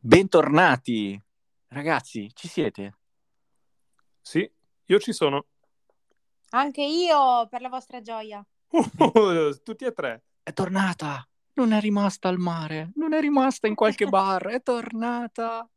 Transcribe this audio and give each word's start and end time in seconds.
Bentornati, 0.00 1.20
ragazzi, 1.70 2.30
ci 2.32 2.46
siete? 2.46 2.98
Sì, 4.20 4.48
io 4.84 4.98
ci 5.00 5.12
sono. 5.12 5.46
Anche 6.50 6.82
io 6.82 7.48
per 7.48 7.60
la 7.60 7.68
vostra 7.68 8.00
gioia. 8.00 8.40
Tutti 9.64 9.84
e 9.84 9.92
tre. 9.92 10.22
È 10.40 10.52
tornata, 10.52 11.28
non 11.54 11.72
è 11.72 11.80
rimasta 11.80 12.28
al 12.28 12.38
mare, 12.38 12.92
non 12.94 13.12
è 13.12 13.20
rimasta 13.20 13.66
in 13.66 13.74
qualche 13.74 14.06
bar, 14.08 14.46
è 14.46 14.62
tornata. 14.62 15.68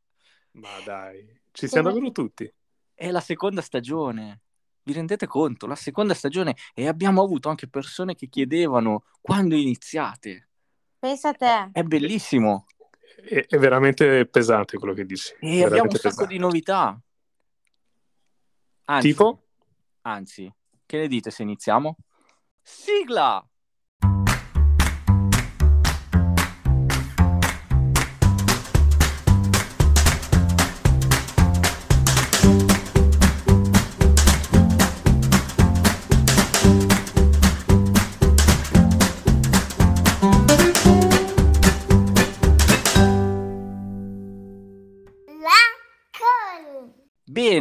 Ma 0.51 0.69
dai, 0.85 1.41
ci 1.51 1.67
siamo 1.67 1.89
davvero 1.89 2.11
tutti. 2.11 2.53
È 2.93 3.09
la 3.09 3.21
seconda 3.21 3.61
stagione. 3.61 4.41
Vi 4.83 4.93
rendete 4.93 5.25
conto? 5.25 5.65
La 5.65 5.75
seconda 5.75 6.13
stagione 6.13 6.55
e 6.75 6.87
abbiamo 6.87 7.23
avuto 7.23 7.49
anche 7.49 7.67
persone 7.67 8.13
che 8.13 8.27
chiedevano 8.27 9.03
quando 9.19 9.55
iniziate. 9.55 10.49
Pensa 10.99 11.29
a 11.29 11.33
te. 11.33 11.69
È 11.71 11.81
bellissimo. 11.81 12.67
È, 13.15 13.45
è 13.47 13.57
veramente 13.57 14.25
pesante 14.27 14.77
quello 14.77 14.93
che 14.93 15.05
dici. 15.05 15.33
E 15.39 15.63
abbiamo 15.63 15.89
un 15.89 15.95
sacco 15.95 16.09
pesante. 16.09 16.33
di 16.33 16.39
novità. 16.39 16.99
Anzi, 18.85 19.07
Tipo? 19.07 19.43
Anzi, 20.01 20.53
che 20.85 20.97
ne 20.97 21.07
dite 21.07 21.31
se 21.31 21.43
iniziamo? 21.43 21.95
Sigla! 22.61 23.45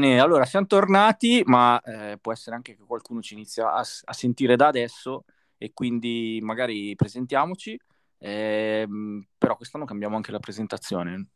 Bene, 0.01 0.19
allora 0.19 0.47
siamo 0.47 0.65
tornati, 0.65 1.43
ma 1.45 1.79
eh, 1.83 2.17
può 2.19 2.33
essere 2.33 2.56
anche 2.56 2.75
che 2.75 2.83
qualcuno 2.87 3.20
ci 3.20 3.34
inizia 3.34 3.70
a, 3.75 3.81
a 3.81 4.12
sentire 4.15 4.57
da 4.57 4.69
adesso 4.69 5.25
e 5.59 5.73
quindi 5.75 6.39
magari 6.41 6.97
presentiamoci, 6.97 7.79
ehm, 8.17 9.27
però 9.37 9.57
quest'anno 9.57 9.84
cambiamo 9.84 10.17
anche 10.17 10.33
la 10.33 10.39
presentazione. 10.39 11.27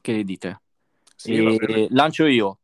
Che 0.00 0.12
ne 0.12 0.22
dite? 0.22 0.60
Sì, 1.16 1.34
E 1.34 1.88
lancio 1.90 2.26
io. 2.26 2.60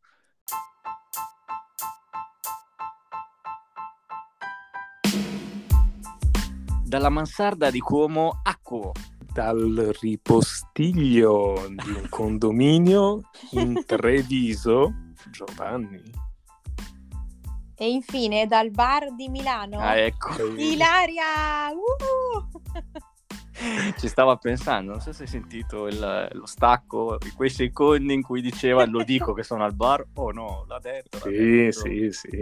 Dalla 6.85 7.09
mansarda 7.09 7.69
di 7.69 7.79
Como 7.79 8.39
a 8.41 8.57
Co. 8.61 8.93
Dal 9.33 9.91
ripostiglio 9.99 11.65
di 11.67 11.89
un 11.89 12.07
condominio 12.09 13.29
in 13.51 13.83
Treviso, 13.85 15.10
Giovanni. 15.31 16.01
E 17.75 17.89
infine 17.89 18.45
dal 18.45 18.69
bar 18.69 19.15
di 19.15 19.27
Milano. 19.29 19.79
Ah, 19.79 19.95
ecco, 19.97 20.29
Ilaria! 20.55 21.71
Uh! 21.73 22.59
ci 23.97 24.07
stava 24.07 24.37
pensando, 24.37 24.91
non 24.91 25.01
so 25.01 25.11
se 25.13 25.23
hai 25.23 25.27
sentito 25.29 25.87
il- 25.87 26.29
lo 26.31 26.45
stacco 26.45 27.17
di 27.19 27.29
quei 27.31 27.49
secondi 27.49 28.13
in 28.13 28.21
cui 28.23 28.41
diceva 28.41 28.85
lo 28.85 29.03
dico 29.03 29.33
che 29.33 29.43
sono 29.43 29.63
al 29.63 29.73
bar 29.75 30.03
o 30.15 30.31
no, 30.31 30.65
l'ha 30.67 30.79
detto. 30.79 31.17
l'ha 31.19 31.23
Sì, 31.25 31.31
detto. 31.31 31.79
sì, 31.79 32.09
sì. 32.11 32.39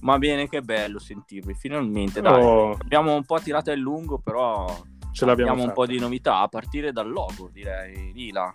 Ma 0.00 0.18
bene, 0.18 0.48
che 0.48 0.60
bello 0.60 0.98
sentirvi, 0.98 1.54
finalmente, 1.54 2.20
dai. 2.20 2.42
Oh, 2.42 2.72
Abbiamo 2.72 3.14
un 3.14 3.24
po' 3.24 3.40
tirato 3.40 3.70
a 3.70 3.74
lungo, 3.74 4.18
però 4.18 4.66
ce 5.12 5.24
l'abbiamo 5.24 5.52
abbiamo 5.52 5.60
un 5.62 5.68
fatta. 5.68 5.72
po' 5.72 5.86
di 5.86 5.98
novità, 5.98 6.40
a 6.40 6.48
partire 6.48 6.92
dal 6.92 7.10
logo, 7.10 7.48
direi. 7.50 8.12
Lila. 8.12 8.54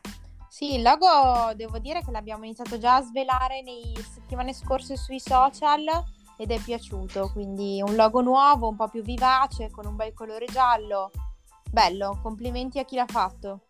Sì, 0.50 0.76
il 0.76 0.82
logo 0.82 1.54
devo 1.56 1.78
dire 1.78 2.02
che 2.04 2.12
l'abbiamo 2.12 2.44
iniziato 2.44 2.80
già 2.80 2.96
a 2.96 3.02
svelare 3.02 3.62
nei 3.62 3.96
settimane 3.98 4.52
scorse 4.54 4.98
sui 4.98 5.20
social 5.20 5.86
ed 6.38 6.52
è 6.52 6.60
piaciuto, 6.60 7.30
quindi 7.32 7.82
un 7.86 7.96
logo 7.96 8.22
nuovo, 8.22 8.68
un 8.68 8.76
po' 8.76 8.88
più 8.88 9.04
vivace, 9.04 9.70
con 9.70 9.86
un 9.86 9.96
bel 9.96 10.14
colore 10.14 10.46
giallo. 10.46 11.12
Bello, 11.70 12.20
complimenti 12.24 12.80
a 12.80 12.84
chi 12.84 12.96
l'ha 12.96 13.06
fatto. 13.08 13.68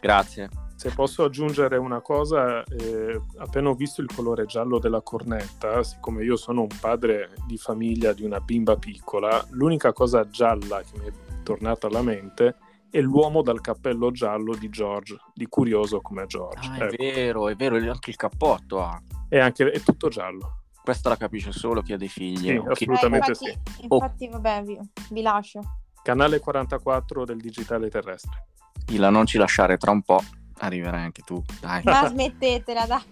Grazie. 0.00 0.48
Se 0.76 0.90
posso 0.90 1.24
aggiungere 1.24 1.76
una 1.76 2.00
cosa, 2.00 2.62
eh, 2.62 3.20
appena 3.38 3.70
ho 3.70 3.74
visto 3.74 4.00
il 4.00 4.08
colore 4.14 4.46
giallo 4.46 4.78
della 4.78 5.00
cornetta, 5.00 5.82
siccome 5.82 6.22
io 6.22 6.36
sono 6.36 6.60
un 6.60 6.78
padre 6.80 7.32
di 7.46 7.56
famiglia 7.56 8.12
di 8.12 8.22
una 8.22 8.38
bimba 8.38 8.76
piccola, 8.76 9.44
l'unica 9.50 9.92
cosa 9.92 10.28
gialla 10.28 10.82
che 10.82 10.98
mi 11.00 11.06
è 11.08 11.12
tornata 11.42 11.88
alla 11.88 12.02
mente 12.02 12.46
è 12.48 12.54
l'uomo 12.92 13.42
dal 13.42 13.60
cappello 13.60 14.10
giallo 14.10 14.54
di 14.56 14.68
George, 14.70 15.16
di 15.34 15.46
curioso 15.46 16.00
come 16.00 16.26
George. 16.26 16.68
Ah, 16.68 16.76
è 16.76 16.82
Ecco. 16.84 16.96
vero, 16.98 17.48
è 17.48 17.54
vero, 17.54 17.76
anche 17.90 18.10
il 18.10 18.16
cappotto 18.16 18.82
ha. 18.82 19.00
E 19.28 19.38
anche 19.38 19.70
è 19.70 19.80
tutto 19.80 20.08
giallo. 20.08 20.62
Questa 20.82 21.10
la 21.10 21.16
capisce 21.16 21.52
solo 21.52 21.82
chi 21.82 21.92
ha 21.92 21.98
dei 21.98 22.08
figli. 22.08 22.46
Sì, 22.48 22.56
ok? 22.56 22.70
assolutamente. 22.70 23.32
Eh, 23.32 23.50
infatti, 23.50 23.86
Oh. 23.88 23.94
infatti 23.96 24.28
vabbè, 24.28 24.62
vi, 24.62 24.78
vi 25.10 25.20
lascio. 25.22 25.60
Canale 26.02 26.38
44 26.38 27.24
del 27.26 27.38
digitale 27.40 27.90
terrestre. 27.90 28.46
Ila, 28.90 29.10
non 29.10 29.26
ci 29.26 29.36
lasciare 29.36 29.76
tra 29.76 29.90
un 29.90 30.00
po'. 30.02 30.22
Arriverai 30.60 31.02
anche 31.04 31.22
tu, 31.22 31.40
dai. 31.60 31.82
Ma 31.84 32.06
smettetela, 32.08 32.86
dai. 32.86 33.02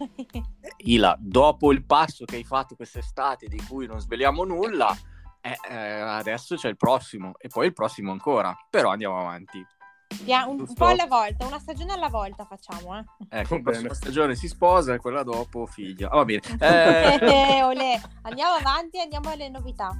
Ila, 0.78 1.16
dopo 1.20 1.70
il 1.70 1.84
passo 1.84 2.24
che 2.24 2.36
hai 2.36 2.44
fatto 2.44 2.74
quest'estate 2.74 3.46
di 3.46 3.62
cui 3.68 3.86
non 3.86 4.00
sveliamo 4.00 4.42
nulla, 4.44 4.96
eh, 5.52 5.74
eh, 5.74 6.00
adesso 6.00 6.56
c'è 6.56 6.68
il 6.68 6.76
prossimo 6.76 7.32
e 7.38 7.48
poi 7.48 7.66
il 7.66 7.72
prossimo 7.72 8.10
ancora. 8.12 8.54
Però 8.70 8.90
andiamo 8.90 9.18
avanti. 9.20 9.64
Pia- 10.24 10.46
un, 10.46 10.60
un 10.60 10.72
po' 10.74 10.86
alla 10.86 11.06
volta, 11.06 11.46
una 11.46 11.58
stagione 11.58 11.92
alla 11.92 12.08
volta 12.08 12.44
facciamo, 12.44 12.96
eh. 12.98 13.04
Ecco, 13.40 13.60
Va 13.60 13.80
la 13.80 13.94
stagione 13.94 14.34
si 14.36 14.46
sposa 14.48 14.94
e 14.94 14.98
quella 14.98 15.22
dopo 15.22 15.66
figlia. 15.66 16.08
Ah, 16.10 16.16
va 16.16 16.24
bene. 16.24 16.40
Eh, 16.60 17.18
Eh, 17.20 17.62
olè. 17.66 18.00
Andiamo 18.22 18.54
avanti, 18.54 19.00
andiamo 19.00 19.30
alle 19.30 19.48
novità. 19.48 19.90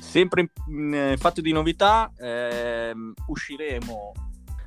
sempre 0.00 0.42
in, 0.68 0.92
in 0.94 1.16
fatto 1.18 1.40
di 1.40 1.52
novità, 1.52 2.10
ehm, 2.16 3.14
usciremo 3.26 4.12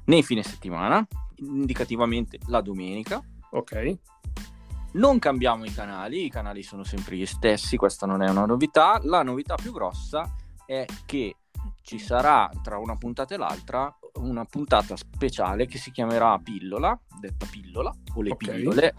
nei 0.06 0.24
fine 0.24 0.44
settimana, 0.44 1.06
indicativamente 1.36 2.38
la 2.48 2.62
domenica. 2.62 3.22
Ok. 3.52 3.98
Non 4.96 5.20
cambiamo 5.20 5.66
i 5.66 5.74
canali, 5.74 6.26
i 6.26 6.30
canali 6.30 6.64
sono 6.64 6.86
sempre 6.86 7.18
gli 7.18 7.26
stessi, 7.26 7.76
questa 7.76 8.06
non 8.06 8.22
è 8.22 8.30
una 8.30 8.46
novità. 8.46 8.98
La 9.04 9.24
novità 9.24 9.56
più 9.56 9.74
grossa 9.74 10.34
è 10.66 10.86
che 11.06 11.36
ci 11.82 12.00
sarà 12.00 12.50
tra 12.64 12.78
una 12.78 12.96
puntata 12.96 13.36
e 13.36 13.38
l'altra 13.38 13.94
una 14.16 14.46
puntata 14.46 14.96
speciale 14.96 15.66
che 15.66 15.78
si 15.78 15.92
chiamerà 15.92 16.40
Pillola, 16.40 16.98
detta 17.20 17.46
Pillola 17.46 17.94
o 18.14 18.22
le 18.22 18.32
Ok. 18.32 18.38
pillole, 18.38 18.96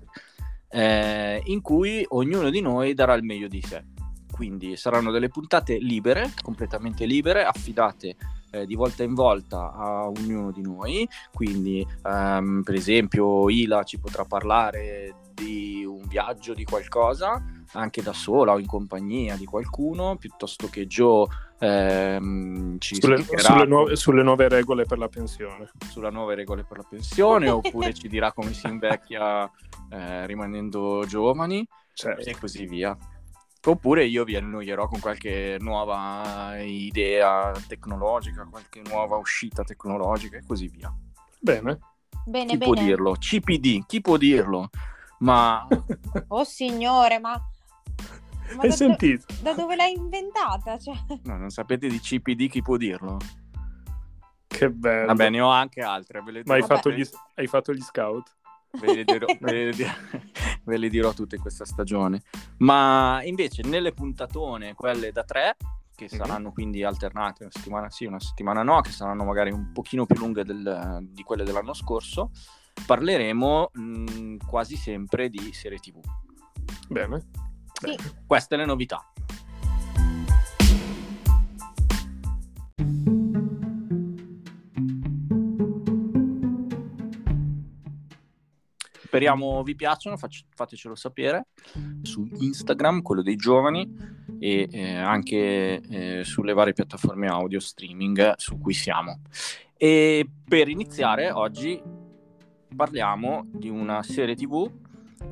eh, 0.69 1.41
in 1.47 1.63
cui 1.63 2.05
ognuno 2.09 2.51
di 2.51 2.61
noi 2.61 2.93
darà 2.93 3.15
il 3.15 3.23
meglio 3.23 3.49
di 3.49 3.63
sé. 3.63 3.83
Quindi 4.31 4.77
saranno 4.77 5.11
delle 5.11 5.29
puntate 5.29 5.79
libere, 5.79 6.35
completamente 6.43 7.07
libere, 7.07 7.43
affidate 7.43 8.17
eh, 8.61 8.67
di 8.67 8.75
volta 8.75 9.03
in 9.03 9.15
volta 9.15 9.73
a 9.73 10.09
ognuno 10.09 10.51
di 10.51 10.63
noi. 10.63 11.09
Quindi, 11.33 11.87
ehm, 12.03 12.63
per 12.63 12.75
esempio, 12.75 13.49
Ila 13.49 13.83
ci 13.85 13.99
potrà 13.99 14.25
parlare 14.25 15.15
di 15.35 15.85
un 15.87 16.07
viaggio, 16.09 16.55
di 16.55 16.65
qualcosa, 16.65 17.43
anche 17.73 18.01
da 18.03 18.13
sola 18.15 18.53
o 18.53 18.59
in 18.59 18.67
compagnia 18.67 19.37
di 19.37 19.45
qualcuno, 19.45 20.17
piuttosto 20.17 20.69
che 20.69 20.87
Joe 20.87 21.27
ehm, 21.59 22.79
ci 22.79 22.95
Sulle, 23.01 23.23
sulle 23.23 23.67
nuove, 23.67 23.97
sulle 23.97 24.23
nuove 24.23 24.49
regole 24.49 24.85
per 24.85 24.99
la 24.99 25.09
pensione. 25.09 25.71
sulla 25.91 26.11
nuove 26.11 26.35
regole 26.35 26.65
per 26.65 26.79
la 26.79 26.87
pensione, 26.89 27.51
oppure 27.51 27.93
ci 27.93 28.09
dirà 28.09 28.33
come 28.33 28.53
si 28.55 28.67
invecchia 28.67 29.45
eh, 29.91 30.27
rimanendo 30.27 31.05
giovani 31.07 31.67
Certo. 31.93 32.29
e 32.29 32.37
così 32.39 32.67
via. 32.67 32.97
Oppure 33.69 34.05
io 34.05 34.23
vi 34.25 34.37
annoierò 34.37 34.87
con 34.87 35.01
qualche 35.01 35.57
nuova 35.61 36.57
idea 36.61 37.53
tecnologica, 37.67 38.47
qualche 38.49 38.81
nuova 38.89 39.17
uscita 39.17 39.65
tecnologica 39.65 40.37
e 40.37 40.43
così 40.47 40.69
via. 40.69 40.95
Bene. 41.41 41.79
Bene, 42.25 42.53
chi 42.53 42.59
può 42.59 42.75
bene. 42.75 42.87
dirlo? 42.87 43.13
CPD, 43.13 43.87
chi 43.87 44.01
può 44.01 44.17
dirlo? 44.17 44.71
Ma 45.21 45.67
Oh 46.29 46.45
signore, 46.45 47.19
ma... 47.19 47.33
ma 48.55 48.63
Hai 48.63 48.69
da, 48.69 48.75
sentito? 48.75 49.27
da 49.43 49.53
dove 49.53 49.75
l'hai 49.77 49.95
inventata? 49.95 50.79
Cioè, 50.79 50.95
no, 51.25 51.37
non 51.37 51.51
sapete 51.51 51.89
di 51.89 51.99
CPD 51.99 52.49
chi 52.49 52.63
può 52.63 52.77
dirlo? 52.77 53.19
Che 54.47 54.71
bello. 54.71 55.07
Vabbè, 55.07 55.29
ne 55.29 55.41
ho 55.41 55.49
anche 55.51 55.83
altre. 55.83 56.23
Ve 56.23 56.31
le 56.31 56.43
Ma 56.47 56.55
hai 56.55 56.63
fatto, 56.63 56.91
gli, 56.91 57.05
hai 57.35 57.47
fatto 57.47 57.73
gli 57.75 57.81
scout? 57.81 58.35
Ve 58.81 58.95
le 58.95 59.05
dirò, 59.05 59.27
ve 59.41 59.53
le 59.53 59.73
dirò- 59.73 59.91
ve 60.65 60.77
le 60.77 60.89
dirò 60.89 61.13
tutte 61.13 61.39
questa 61.39 61.65
stagione. 61.65 62.23
Ma 62.59 63.21
invece 63.25 63.63
nelle 63.63 63.93
puntatone, 63.93 64.75
quelle 64.75 65.13
da 65.13 65.25
tre, 65.25 65.57
che 65.95 66.09
Mhm. 66.11 66.17
saranno 66.19 66.53
quindi 66.53 66.83
alternate 66.85 67.45
una 67.45 67.53
settimana 67.53 67.91
sì, 67.91 68.05
una 68.05 68.21
settimana 68.21 68.63
no, 68.63 68.81
che 68.83 68.91
saranno 68.91 69.25
magari 69.25 69.51
un 69.51 69.73
pochino 69.73 70.05
più 70.05 70.17
lunghe 70.19 70.45
del- 70.45 70.99
di 71.11 71.23
quelle 71.23 71.43
dell'anno 71.45 71.73
scorso, 71.73 72.31
parleremo 72.85 73.71
mh, 73.73 74.37
quasi 74.47 74.77
sempre 74.77 75.31
di 75.31 75.53
serie 75.55 75.79
tv. 75.79 75.99
Bene. 76.89 77.25
sì, 77.73 77.97
Queste 78.27 78.57
le 78.57 78.65
novità. 78.67 79.11
Speriamo 89.17 89.63
vi 89.63 89.75
piacciono, 89.75 90.19
fac- 90.19 90.45
fatecelo 90.55 90.95
sapere 90.95 91.47
su 92.03 92.29
Instagram, 92.39 93.01
quello 93.01 93.23
dei 93.23 93.37
giovani, 93.37 93.91
e 94.39 94.69
eh, 94.71 94.95
anche 94.95 95.81
eh, 95.81 96.21
sulle 96.23 96.53
varie 96.53 96.75
piattaforme 96.75 97.27
audio 97.27 97.59
streaming 97.59 98.35
su 98.37 98.59
cui 98.59 98.75
siamo. 98.75 99.21
E 99.75 100.29
per 100.47 100.69
iniziare, 100.69 101.31
oggi 101.31 101.83
parliamo 102.77 103.47
di 103.53 103.71
una 103.71 104.03
serie 104.03 104.35
TV 104.35 104.71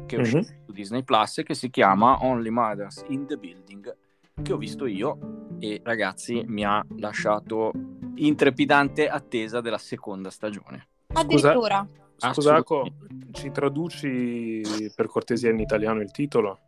che 0.06 0.16
è 0.16 0.20
uscita 0.20 0.38
Mhm. 0.38 0.64
su 0.64 0.72
Disney 0.72 1.02
Plus 1.02 1.42
che 1.44 1.54
si 1.54 1.68
chiama 1.68 2.24
Only 2.24 2.48
Mothers 2.48 3.04
in 3.08 3.26
the 3.26 3.36
Building, 3.36 3.94
che 4.42 4.52
ho 4.52 4.56
visto 4.56 4.86
io 4.86 5.18
e 5.58 5.82
ragazzi 5.84 6.42
mi 6.46 6.64
ha 6.64 6.82
lasciato 6.96 7.70
in 8.14 8.34
trepidante 8.34 9.08
attesa 9.10 9.60
della 9.60 9.76
seconda 9.78 10.30
stagione. 10.30 10.86
Addirittura. 11.08 11.86
Scusa, 11.86 12.02
Aco, 12.24 12.40
Assolutamente. 12.40 13.32
ci 13.32 13.50
traduci 13.50 14.62
per 14.94 15.06
cortesia 15.08 15.50
in 15.50 15.58
italiano 15.58 16.00
il 16.00 16.10
titolo? 16.10 16.58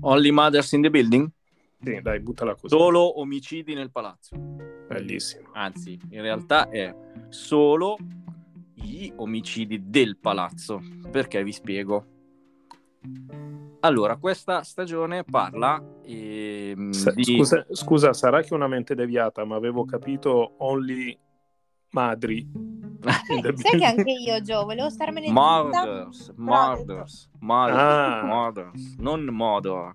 Only 0.00 0.30
Mothers 0.30 0.72
in 0.72 0.82
the 0.82 0.90
Building? 0.90 1.30
Sì, 1.82 2.00
dai, 2.00 2.20
buttala 2.20 2.54
così. 2.54 2.74
Solo 2.74 3.20
omicidi 3.20 3.74
nel 3.74 3.90
palazzo. 3.90 4.34
Bellissimo. 4.36 5.50
Anzi, 5.52 5.98
in 6.10 6.22
realtà 6.22 6.70
è 6.70 6.94
solo 7.28 7.98
gli 8.72 9.12
omicidi 9.16 9.90
del 9.90 10.16
palazzo. 10.16 10.80
Perché 11.10 11.44
vi 11.44 11.52
spiego. 11.52 12.06
Allora, 13.80 14.16
questa 14.16 14.62
stagione 14.62 15.24
parla 15.24 15.82
ehm, 16.02 16.90
Sa- 16.92 17.10
di... 17.10 17.24
scusa, 17.24 17.66
scusa, 17.70 18.12
sarà 18.14 18.40
che 18.40 18.54
una 18.54 18.66
mente 18.66 18.94
deviata, 18.94 19.44
ma 19.44 19.56
avevo 19.56 19.84
capito 19.84 20.54
Only 20.58 21.18
Madri. 21.90 22.73
In 23.28 23.56
Sai 23.56 23.78
che 23.78 23.84
anche 23.84 24.10
io, 24.10 24.40
Gio, 24.40 24.64
volevo 24.64 24.90
starmene 24.90 25.26
zitta. 25.28 25.40
Murders, 25.40 26.32
murders, 26.36 27.30
murders, 27.40 27.76
Ah. 27.78 28.22
murders, 28.24 28.94
non 28.98 29.24
murder, 29.24 29.94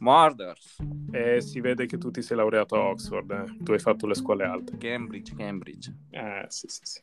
murders. 0.00 0.76
Eh, 1.12 1.40
si 1.40 1.60
vede 1.60 1.86
che 1.86 1.98
tu 1.98 2.10
ti 2.10 2.22
sei 2.22 2.36
laureato 2.36 2.76
a 2.76 2.88
Oxford, 2.90 3.30
eh. 3.30 3.56
tu 3.62 3.72
hai 3.72 3.78
fatto 3.78 4.06
le 4.06 4.14
scuole 4.14 4.44
alte. 4.44 4.76
Cambridge, 4.78 5.34
Cambridge. 5.36 5.94
Eh, 6.10 6.44
sì, 6.48 6.66
sì, 6.68 6.80
sì. 6.84 7.02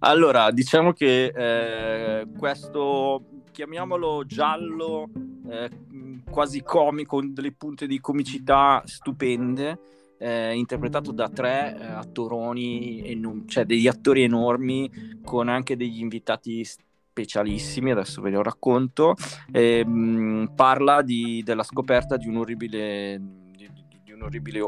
Allora, 0.00 0.50
diciamo 0.50 0.92
che 0.92 1.32
eh, 1.34 2.26
questo, 2.38 3.24
chiamiamolo 3.52 4.24
giallo, 4.24 5.10
eh, 5.48 5.70
quasi 6.30 6.62
comico, 6.62 7.16
con 7.16 7.34
delle 7.34 7.52
punte 7.52 7.86
di 7.86 8.00
comicità 8.00 8.82
stupende, 8.86 9.78
eh, 10.22 10.54
interpretato 10.54 11.10
da 11.10 11.28
tre 11.28 11.76
eh, 11.78 11.84
attoroni, 11.84 13.02
enu- 13.04 13.46
cioè 13.48 13.64
degli 13.64 13.88
attori 13.88 14.22
enormi, 14.22 15.18
con 15.24 15.48
anche 15.48 15.76
degli 15.76 16.00
invitati 16.00 16.64
specialissimi, 16.64 17.90
adesso 17.90 18.22
ve 18.22 18.30
lo 18.30 18.42
racconto, 18.42 19.14
Ehm, 19.50 20.52
parla 20.54 21.02
di- 21.02 21.42
della 21.44 21.64
scoperta 21.64 22.16
di 22.16 22.28
un'orribile, 22.28 23.20
di, 23.50 23.68
di- 24.04 24.12
un'orribile 24.12 24.60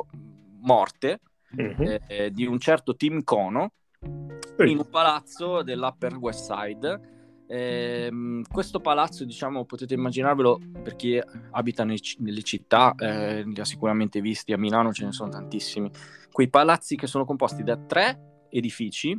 morte 0.61 1.21
Mhm. 1.51 1.99
eh, 2.09 2.31
di 2.33 2.47
un 2.47 2.59
certo 2.59 2.97
Tim 2.97 3.23
Cono 3.23 3.73
in 4.59 4.79
un 4.79 4.89
palazzo 4.91 5.63
dell'Upper 5.63 6.17
West 6.17 6.53
Side. 6.53 7.13
Ehm, 7.47 8.43
questo 8.51 8.81
palazzo, 8.81 9.25
diciamo, 9.25 9.65
potete 9.65 9.95
immaginarvelo 9.95 10.61
per 10.83 10.97
chi 10.97 11.21
abita 11.51 11.85
nei 11.85 11.99
nelle 12.19 12.43
città, 12.43 12.95
eh, 12.97 13.43
li 13.45 13.61
ha 13.61 13.65
sicuramente 13.65 14.21
visti 14.21 14.53
a 14.53 14.59
Milano, 14.59 14.93
ce 14.93 15.05
ne 15.05 15.13
sono 15.13 15.31
tantissimi. 15.31 15.91
Quei 16.31 16.49
palazzi 16.49 16.97
che 16.97 17.07
sono 17.07 17.25
composti 17.25 17.63
da 17.63 17.77
tre 17.77 18.47
edifici 18.49 19.19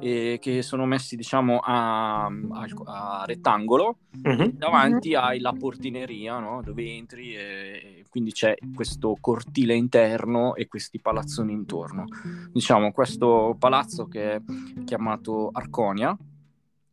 eh, 0.00 0.38
che 0.40 0.62
sono 0.62 0.86
messi, 0.86 1.14
diciamo, 1.14 1.58
a, 1.58 2.24
a- 2.26 3.20
a 3.20 3.24
rettangolo. 3.24 3.98
Mhm. 4.22 4.52
Davanti 4.54 5.14
hai 5.14 5.38
la 5.38 5.52
portineria, 5.52 6.38
no? 6.40 6.60
Dove 6.62 6.84
entri 6.84 7.34
e 7.36 8.02
e 8.02 8.04
quindi 8.08 8.32
c'è 8.32 8.54
questo 8.74 9.16
cortile 9.20 9.74
interno 9.74 10.54
e 10.54 10.66
questi 10.68 11.00
palazzoni 11.00 11.52
intorno 11.52 12.04
diciamo, 12.52 12.92
questo 12.92 13.56
palazzo 13.58 14.06
che 14.06 14.34
è 14.34 14.42
chiamato 14.84 15.48
Arconia, 15.52 16.14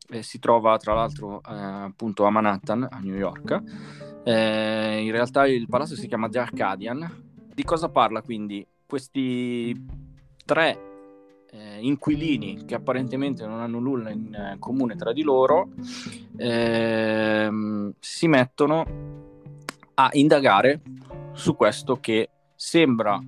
eh, 0.10 0.24
si 0.24 0.40
trova 0.40 0.78
tra 0.78 0.94
l'altro 0.94 1.38
eh, 1.38 1.54
appunto 1.54 2.26
a 2.26 2.30
Manhattan, 2.30 2.88
a 2.90 3.00
New 3.00 3.16
York. 3.16 3.62
Eh, 4.24 5.04
in 5.04 5.12
realtà 5.12 5.48
il 5.48 5.68
palazzo 5.68 5.96
si 5.96 6.08
chiama 6.08 6.30
The 6.30 6.40
Arcadian. 6.40 7.28
Di 7.54 7.64
cosa 7.64 7.90
parla 7.90 8.22
quindi? 8.22 8.66
Questi 8.86 9.76
tre 10.46 10.90
eh, 11.52 11.78
inquilini 11.80 12.66
che 12.66 12.76
apparentemente 12.76 13.46
non 13.46 13.60
hanno 13.60 13.80
nulla 13.80 14.10
in 14.10 14.34
eh, 14.34 14.56
comune 14.60 14.96
tra 14.96 15.14
di 15.14 15.24
loro 15.24 15.70
ehm, 16.38 17.94
si 18.00 18.28
mettono 18.28 18.86
a 19.96 20.10
indagare 20.14 20.82
su 21.34 21.56
questo 21.56 22.00
che 22.00 22.30
sembra 22.56 23.20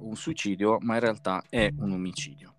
un 0.00 0.16
suicidio, 0.16 0.78
ma 0.80 0.94
in 0.94 1.00
realtà 1.00 1.42
è 1.48 1.72
un 1.78 1.92
omicidio. 1.92 2.54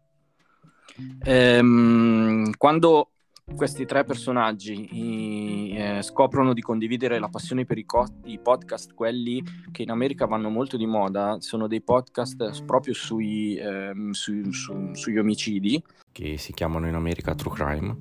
Ehm, 1.23 2.51
quando 2.57 3.11
questi 3.55 3.85
tre 3.85 4.03
personaggi 4.03 5.69
eh, 5.75 6.01
scoprono 6.01 6.53
di 6.53 6.61
condividere 6.61 7.19
la 7.19 7.27
passione 7.27 7.65
per 7.65 7.77
i, 7.77 7.85
co- 7.85 8.07
i 8.25 8.39
podcast, 8.39 8.93
quelli 8.93 9.43
che 9.71 9.83
in 9.83 9.91
America 9.91 10.25
vanno 10.25 10.49
molto 10.49 10.77
di 10.77 10.85
moda, 10.85 11.37
sono 11.39 11.67
dei 11.67 11.81
podcast 11.81 12.63
proprio 12.63 12.93
sui, 12.93 13.57
ehm, 13.57 14.11
sui- 14.11 14.51
su- 14.53 14.91
sugli 14.93 15.17
omicidi, 15.17 15.83
che 16.11 16.37
si 16.37 16.53
chiamano 16.53 16.87
in 16.87 16.95
America 16.95 17.35
True 17.35 17.53
Crime, 17.53 17.97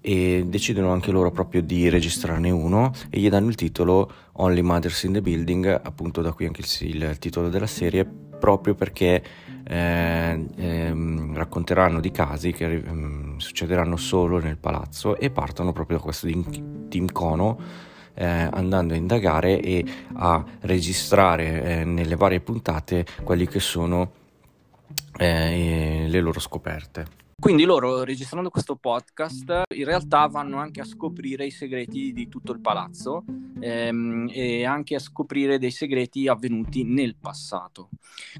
e 0.00 0.44
decidono 0.46 0.92
anche 0.92 1.10
loro 1.10 1.32
proprio 1.32 1.62
di 1.62 1.88
registrarne 1.88 2.50
uno 2.50 2.92
e 3.10 3.18
gli 3.18 3.28
danno 3.28 3.48
il 3.48 3.56
titolo 3.56 4.08
Only 4.34 4.60
Mothers 4.60 5.02
in 5.02 5.14
the 5.14 5.20
Building, 5.20 5.80
appunto 5.82 6.22
da 6.22 6.32
qui 6.32 6.46
anche 6.46 6.60
il, 6.60 6.94
il 6.94 7.18
titolo 7.18 7.48
della 7.48 7.66
serie, 7.66 8.04
proprio 8.38 8.74
perché 8.74 9.20
eh, 9.68 10.46
ehm, 10.56 11.34
racconteranno 11.34 11.98
di 11.98 12.12
casi 12.12 12.52
che 12.52 12.66
ehm, 12.66 13.25
succederanno 13.38 13.96
solo 13.96 14.38
nel 14.38 14.56
palazzo 14.56 15.16
e 15.16 15.30
partono 15.30 15.72
proprio 15.72 15.98
da 15.98 16.02
questo 16.02 16.28
team 16.88 17.06
Kono 17.12 17.58
eh, 18.14 18.24
andando 18.24 18.94
a 18.94 18.96
indagare 18.96 19.60
e 19.60 19.84
a 20.14 20.44
registrare 20.60 21.62
eh, 21.62 21.84
nelle 21.84 22.16
varie 22.16 22.40
puntate 22.40 23.04
quelli 23.22 23.46
che 23.46 23.60
sono 23.60 24.10
eh, 25.18 26.06
le 26.08 26.20
loro 26.20 26.40
scoperte. 26.40 27.24
Quindi 27.38 27.64
loro 27.64 28.02
registrando 28.02 28.48
questo 28.48 28.76
podcast 28.76 29.64
in 29.74 29.84
realtà 29.84 30.26
vanno 30.26 30.56
anche 30.56 30.80
a 30.80 30.84
scoprire 30.84 31.44
i 31.44 31.50
segreti 31.50 32.14
di 32.14 32.28
tutto 32.28 32.52
il 32.52 32.60
palazzo 32.60 33.24
ehm, 33.60 34.30
e 34.32 34.64
anche 34.64 34.94
a 34.94 34.98
scoprire 34.98 35.58
dei 35.58 35.70
segreti 35.70 36.28
avvenuti 36.28 36.82
nel 36.82 37.14
passato. 37.14 37.90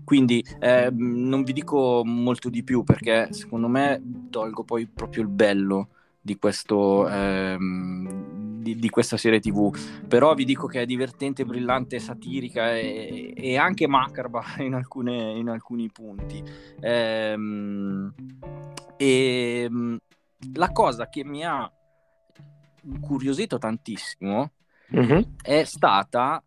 Quindi 0.02 0.42
ehm, 0.60 0.96
non 1.28 1.44
vi 1.44 1.52
dico 1.52 2.02
molto 2.06 2.48
di 2.48 2.64
più 2.64 2.84
perché 2.84 3.34
secondo 3.34 3.68
me 3.68 4.02
tolgo 4.30 4.64
poi 4.64 4.86
proprio 4.86 5.22
il 5.22 5.28
bello 5.28 5.90
di, 6.26 6.36
questo, 6.38 7.08
ehm, 7.08 8.60
di, 8.60 8.74
di 8.76 8.90
questa 8.90 9.16
serie 9.16 9.38
tv 9.38 9.72
però 10.08 10.34
vi 10.34 10.44
dico 10.44 10.66
che 10.66 10.82
è 10.82 10.86
divertente, 10.86 11.44
brillante, 11.44 12.00
satirica 12.00 12.74
e, 12.76 13.32
e 13.36 13.56
anche 13.56 13.86
macabra 13.86 14.42
in, 14.58 14.74
alcune, 14.74 15.32
in 15.38 15.48
alcuni 15.48 15.88
punti. 15.90 16.42
Ehm, 16.80 18.12
e 18.96 19.66
mh, 19.70 19.96
la 20.54 20.72
cosa 20.72 21.08
che 21.08 21.24
mi 21.24 21.44
ha 21.44 21.70
incuriosito 22.82 23.58
tantissimo 23.58 24.50
Mhm. 24.88 25.36
è 25.42 25.64
stata, 25.64 26.42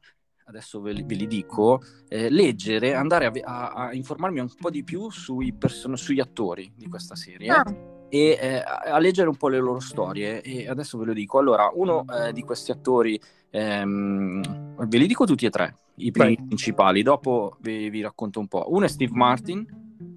adesso 0.46 0.80
ve 0.82 0.94
li, 0.94 1.04
ve 1.04 1.16
li 1.16 1.28
dico, 1.28 1.82
eh, 2.08 2.30
leggere, 2.30 2.94
andare 2.96 3.26
a, 3.28 3.32
a- 3.44 3.70
a 3.88 3.94
informarmi 3.94 4.40
un 4.40 4.54
po' 4.60 4.70
di 4.70 4.84
più 4.84 5.10
sui, 5.10 5.54
person- 5.54 5.96
sugli 5.98 6.20
attori 6.22 6.72
di 6.76 6.88
questa 6.88 7.16
serie. 7.16 7.50
Ah, 7.52 7.64
e 8.10 8.38
eh, 8.42 8.64
a 8.66 8.98
leggere 9.00 9.30
un 9.30 9.38
po' 9.38 9.48
le 9.48 9.60
loro 9.60 9.80
storie 9.80 10.42
e 10.42 10.68
adesso 10.68 10.98
ve 10.98 11.06
lo 11.06 11.14
dico. 11.14 11.38
Allora, 11.40 11.70
uno 11.74 12.06
eh, 12.08 12.34
di 12.34 12.42
questi 12.42 12.72
attori, 12.72 13.20
ehm, 13.52 14.76
ve 14.78 14.98
li 14.98 15.08
dico 15.08 15.26
tutti 15.26 15.46
e 15.46 15.50
tre, 15.50 15.76
i 15.96 16.12
primi 16.12 16.36
Vai. 16.36 16.46
principali, 16.46 17.04
dopo 17.04 17.56
vi, 17.60 17.90
vi 17.90 18.02
racconto 18.02 18.40
un 18.40 18.48
po'. 18.48 18.66
Uno 18.70 18.86
è 18.86 18.88
Steve 18.90 19.14
Martin, 19.14 19.66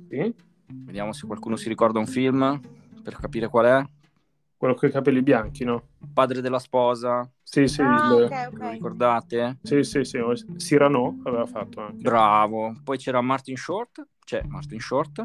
Sì? 0.08 0.34
vediamo 0.84 1.12
se 1.12 1.26
qualcuno 1.26 1.56
si 1.56 1.68
ricorda 1.68 1.98
un 1.98 2.06
film 2.06 2.60
per 3.02 3.16
capire 3.16 3.48
qual 3.48 3.66
è. 3.66 3.84
Quello 4.56 4.74
con 4.74 4.88
i 4.88 4.92
capelli 4.92 5.22
bianchi, 5.22 5.64
no? 5.64 5.88
Padre 6.12 6.40
della 6.40 6.58
sposa, 6.60 7.28
Sì, 7.42 7.66
sì, 7.66 7.82
ah, 7.82 7.86
il- 7.86 8.12
ok, 8.24 8.48
lo 8.52 8.66
ok. 8.66 8.70
ricordate? 8.70 9.58
sì, 9.62 9.82
sì, 9.82 10.04
sì. 10.04 10.18
Cyrano 10.56 11.18
aveva 11.24 11.46
fatto 11.46 11.80
anche. 11.80 11.96
Bravo. 12.00 12.76
Poi 12.84 12.96
c'era 12.96 13.20
Martin 13.20 13.56
Short, 13.56 14.06
c'è 14.24 14.42
Martin 14.46 14.78
Short 14.78 15.24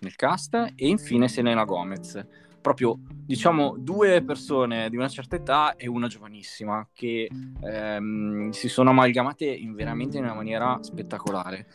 nel 0.00 0.16
cast 0.16 0.54
e 0.54 0.88
infine 0.88 1.28
Selena 1.28 1.64
Gomez. 1.64 2.24
Proprio, 2.60 2.98
diciamo, 3.08 3.76
due 3.78 4.22
persone 4.22 4.90
di 4.90 4.96
una 4.96 5.08
certa 5.08 5.36
età 5.36 5.76
e 5.76 5.88
una 5.88 6.08
giovanissima 6.08 6.86
che 6.92 7.30
ehm, 7.62 8.50
si 8.50 8.68
sono 8.68 8.90
amalgamate 8.90 9.46
in 9.46 9.74
veramente 9.74 10.18
in 10.18 10.24
una 10.24 10.34
maniera 10.34 10.78
spettacolare. 10.82 11.68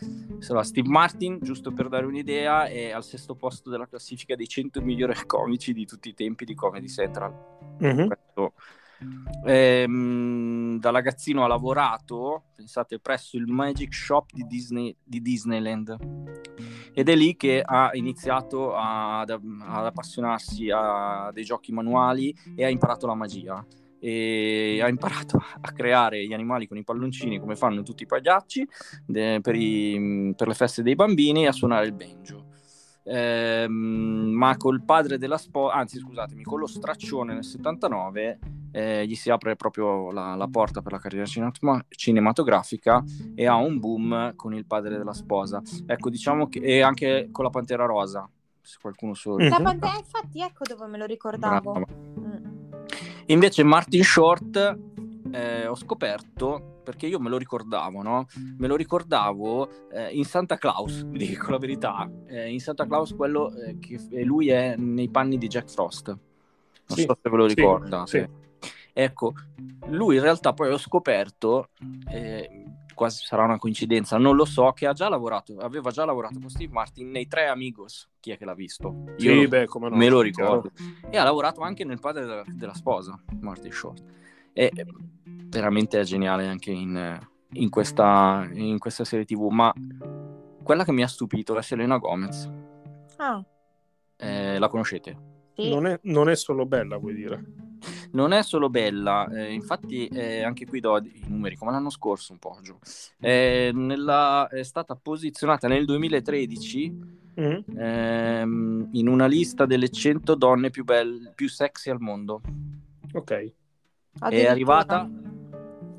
Allora, 0.47 0.63
Steve 0.63 0.87
Martin, 0.87 1.39
giusto 1.41 1.71
per 1.71 1.89
dare 1.89 2.05
un'idea, 2.05 2.67
è 2.67 2.91
al 2.91 3.03
sesto 3.03 3.33
posto 3.33 3.71
della 3.71 3.87
classifica 3.87 4.35
dei 4.35 4.47
100 4.47 4.79
migliori 4.81 5.15
comici 5.25 5.73
di 5.73 5.87
tutti 5.87 6.09
i 6.09 6.13
tempi 6.13 6.45
di 6.45 6.53
Comedy 6.53 6.87
Central. 6.87 7.33
Mhm. 7.79 8.07
Questo, 8.07 8.53
ehm, 9.45 10.79
da 10.79 10.89
ragazzino 10.91 11.43
ha 11.43 11.47
lavorato, 11.47 12.43
pensate, 12.55 12.99
presso 12.99 13.37
il 13.37 13.47
Magic 13.47 13.93
Shop 13.93 14.31
di, 14.31 14.45
Disney, 14.47 14.95
di 15.03 15.21
Disneyland 15.21 15.97
ed 16.93 17.09
è 17.09 17.15
lì 17.15 17.35
che 17.35 17.61
ha 17.63 17.89
iniziato 17.93 18.73
ad, 18.73 19.29
ad 19.29 19.85
appassionarsi 19.85 20.69
a 20.73 21.29
dei 21.33 21.43
giochi 21.43 21.73
manuali 21.73 22.33
e 22.55 22.63
ha 22.63 22.69
imparato 22.69 23.05
la 23.05 23.15
magia 23.15 23.65
e 23.99 24.79
ha 24.81 24.87
imparato 24.87 25.37
a 25.37 25.71
creare 25.71 26.25
gli 26.25 26.33
animali 26.33 26.67
con 26.67 26.77
i 26.77 26.83
palloncini 26.83 27.39
come 27.39 27.55
fanno 27.55 27.81
tutti 27.83 28.03
i 28.03 28.05
pagliacci 28.05 28.67
de- 29.05 29.39
per, 29.41 29.55
i- 29.55 30.33
per 30.37 30.47
le 30.47 30.53
feste 30.53 30.83
dei 30.83 30.95
bambini 30.95 31.43
e 31.43 31.47
a 31.47 31.51
suonare 31.51 31.87
il 31.87 31.93
banjo. 31.93 32.44
Ehm, 33.07 34.31
ma 34.33 34.57
col 34.57 34.81
padre 34.83 35.17
della 35.17 35.37
sposa, 35.37 35.75
anzi 35.75 35.99
scusatemi, 35.99 36.43
con 36.43 36.59
lo 36.59 36.65
straccione 36.65 37.33
nel 37.33 37.43
79 37.43 38.39
eh, 38.71 39.05
gli 39.05 39.15
si 39.15 39.29
apre 39.29 39.55
proprio 39.55 40.11
la, 40.11 40.35
la 40.35 40.47
porta 40.47 40.81
per 40.81 40.91
la 40.91 40.99
carriera 40.99 41.25
cinema- 41.25 41.85
cinematografica 41.87 43.03
e 43.33 43.45
ha 43.45 43.55
un 43.55 43.79
boom 43.79 44.35
con 44.35 44.53
il 44.53 44.65
padre 44.65 44.97
della 44.97 45.13
sposa. 45.13 45.61
Ecco, 45.85 46.09
diciamo 46.09 46.49
che 46.49 46.59
e 46.59 46.81
anche 46.81 47.29
con 47.31 47.45
la 47.45 47.51
Pantera 47.51 47.85
Rosa, 47.85 48.27
se 48.61 48.77
qualcuno 48.81 49.13
se 49.13 49.29
lo 49.29 49.35
Mhm. 49.35 49.49
La 49.49 49.59
Pantera, 49.61 49.97
infatti, 49.97 50.41
ecco 50.41 50.65
dove 50.67 50.87
me 50.87 50.97
lo 50.97 51.05
ricordavo. 51.05 51.85
Mm. 52.19 52.53
Invece 53.27 53.63
Martin 53.63 54.03
Short 54.03 54.77
eh, 55.31 55.67
ho 55.67 55.75
scoperto, 55.75 56.74
perché 56.85 57.07
io 57.07 57.19
me 57.19 57.27
lo 57.29 57.37
ricordavo, 57.37 58.01
no? 58.01 58.27
Me 58.57 58.67
lo 58.67 58.77
ricordavo 58.77 59.89
eh, 59.91 60.11
in 60.15 60.23
Santa 60.23 60.57
Claus, 60.57 61.03
vi 61.11 61.17
dico 61.27 61.51
la 61.51 61.57
verità, 61.57 62.09
eh, 62.27 62.49
in 62.49 62.61
Santa 62.61 62.85
Claus 62.87 63.13
quello 63.13 63.53
eh, 63.53 63.77
che 63.79 63.99
e 64.09 64.23
lui 64.23 64.47
è 64.49 64.75
nei 64.77 65.09
panni 65.09 65.37
di 65.37 65.47
Jack 65.47 65.69
Frost. 65.69 66.07
Non 66.07 66.97
Sì, 66.97 67.03
so 67.03 67.17
se 67.21 67.29
ve 67.29 67.35
lo 67.35 67.45
ricorda. 67.47 68.05
sì. 68.05 68.19
sì. 68.19 68.69
Ecco, 68.97 69.33
lui 69.87 70.15
in 70.15 70.21
realtà 70.21 70.53
poi 70.53 70.71
ho 70.71 70.77
scoperto, 70.77 71.69
eh, 72.09 72.63
quasi 72.93 73.25
sarà 73.25 73.43
una 73.43 73.57
coincidenza, 73.57 74.17
non 74.17 74.37
lo 74.37 74.45
so, 74.45 74.71
che 74.71 74.87
ha 74.87 74.93
già 74.93 75.09
lavorato, 75.09 75.57
aveva 75.57 75.91
già 75.91 76.05
lavorato 76.05 76.39
con 76.39 76.49
Steve 76.49 76.71
Martin 76.71 77.09
nei 77.11 77.27
Tre 77.27 77.47
Amigos. 77.47 78.07
Chi 78.21 78.31
è 78.31 78.37
che 78.37 78.45
l'ha 78.45 78.53
visto? 78.53 79.03
Io 79.17 79.33
Sì, 79.33 79.41
lo- 79.41 79.47
beh, 79.49 79.65
come 79.67 79.89
no, 79.89 79.97
me 79.97 80.07
lo 80.07 80.21
chiaro. 80.21 80.61
ricordo. 80.61 80.71
E 81.09 81.17
ha 81.17 81.23
lavorato 81.23 81.59
anche 81.61 81.83
nel 81.83 81.99
padre 81.99 82.21
della, 82.25 82.43
della 82.47 82.73
sposa, 82.73 83.21
Martin 83.41 83.71
Short. 83.73 84.03
E 84.53 84.71
eh, 84.73 84.85
veramente 85.59 85.99
è 85.99 86.03
geniale 86.03 86.47
anche 86.47 86.71
in, 86.71 87.19
in 87.53 87.69
questa, 87.69 88.47
in 88.51 88.77
questa 88.77 89.03
serie 89.05 89.25
TV. 89.25 89.47
Ma 89.49 89.73
quella 90.63 90.83
che 90.83 90.91
mi 90.91 91.03
ha 91.03 91.07
stupito 91.07 91.57
è 91.57 91.61
Selena 91.61 91.97
Gomez. 91.97 92.49
Ah, 93.17 93.43
Eh, 94.17 94.59
la 94.59 94.67
conoscete? 94.67 95.33
sì. 95.55 95.69
Non 95.69 95.85
è, 95.87 95.97
non 96.03 96.29
è 96.29 96.35
solo 96.35 96.65
bella, 96.65 96.97
vuoi 96.97 97.13
dire? 97.13 97.43
Non 98.11 98.31
è 98.33 98.43
solo 98.43 98.69
bella, 98.69 99.27
eh, 99.29 99.51
infatti 99.53 100.07
eh, 100.07 100.41
anche 100.43 100.65
qui 100.65 100.79
do 100.79 100.97
i 100.97 101.23
numeri 101.27 101.55
come 101.55 101.71
l'anno 101.71 101.89
scorso 101.89 102.31
un 102.33 102.39
po' 102.39 102.57
giù. 102.61 102.75
Eh, 103.19 103.71
nella- 103.73 104.47
è 104.49 104.63
stata 104.63 104.95
posizionata 104.95 105.67
nel 105.67 105.85
2013 105.85 107.23
Mhm. 107.35 107.63
ehm, 107.77 108.87
in 108.93 109.07
una 109.09 109.25
lista 109.25 109.65
delle 109.65 109.89
100 109.89 110.35
donne 110.35 110.69
più 110.69 110.85
belle, 110.85 111.33
più 111.35 111.49
sexy 111.49 111.89
al 111.89 111.99
mondo. 111.99 112.41
Ok. 113.13 113.53
È 114.29 114.45
arrivata? 114.45 115.09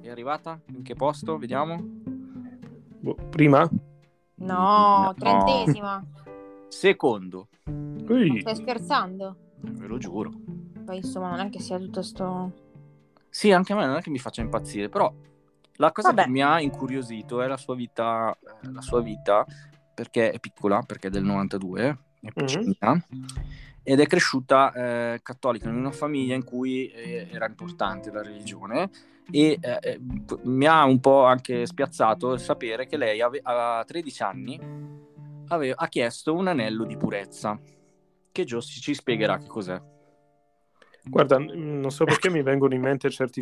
È 0.07 0.11
arrivata? 0.11 0.61
In 0.69 0.85
che 0.85 0.95
posto? 0.95 1.37
Vediamo. 1.37 1.81
Boh, 1.81 3.17
prima? 3.29 3.69
No, 4.37 5.13
trentesima. 5.19 6.01
Secondo. 6.69 7.49
Ui, 8.09 8.39
Stai 8.39 8.55
scherzando? 8.55 9.37
Ve 9.63 9.87
lo 9.89 9.99
giuro. 9.99 10.31
Poi 10.85 10.99
insomma, 10.99 11.31
non 11.31 11.41
è 11.41 11.51
che 11.51 11.59
sia 11.59 11.77
tutto 11.79 12.03
sto... 12.03 12.53
Sì, 13.29 13.51
anche 13.51 13.73
a 13.73 13.77
me 13.77 13.87
non 13.87 13.97
è 13.97 14.01
che 14.01 14.11
mi 14.11 14.21
faccia 14.21 14.43
impazzire, 14.43 14.89
però 14.89 15.13
la 15.79 15.91
cosa 15.91 16.11
Vabbè. 16.11 16.23
che 16.23 16.31
mi 16.31 16.41
ha 16.41 16.61
incuriosito 16.61 17.43
è 17.43 17.49
la 17.49 17.57
sua 17.57 17.75
vita, 17.75 18.33
eh, 18.63 18.71
la 18.71 18.83
sua 18.83 19.03
vita 19.03 19.45
perché 19.93 20.31
è 20.31 20.39
piccola, 20.39 20.83
perché 20.83 21.09
è 21.09 21.11
del 21.11 21.25
92, 21.25 21.99
è 22.21 22.31
piccolina, 22.33 23.05
ed 23.89 24.01
è 24.01 24.07
cresciuta 24.07 24.73
eh, 24.73 25.21
cattolica 25.23 25.69
in 25.69 25.77
una 25.77 25.93
famiglia 25.93 26.35
in 26.35 26.43
cui 26.43 26.89
eh, 26.89 27.29
era 27.31 27.47
importante 27.47 28.11
la 28.11 28.21
religione 28.21 28.91
e 29.31 29.59
eh, 29.61 29.79
eh, 29.81 30.01
mi 30.43 30.67
ha 30.67 30.85
un 30.85 30.99
po' 30.99 31.25
anche 31.25 31.65
spiazzato 31.67 32.37
sapere 32.37 32.87
che 32.87 32.97
lei 32.97 33.21
ave- 33.21 33.41
a 33.45 33.85
13 33.87 34.23
anni 34.25 34.61
ave- 35.47 35.73
ha 35.73 35.89
chiesto 35.89 36.35
un 36.35 36.49
anello 36.49 36.83
di 36.83 36.97
purezza, 36.97 37.57
che 38.33 38.45
Gio 38.45 38.61
ci 38.61 38.93
spiegherà 38.93 39.39
che 39.39 39.47
cos'è. 39.47 39.81
Guarda, 41.09 41.39
non 41.39 41.91
so 41.93 42.05
perché 42.05 42.29
mi 42.29 42.43
vengono 42.43 42.75
in 42.75 42.81
mente 42.81 43.09
certi, 43.11 43.41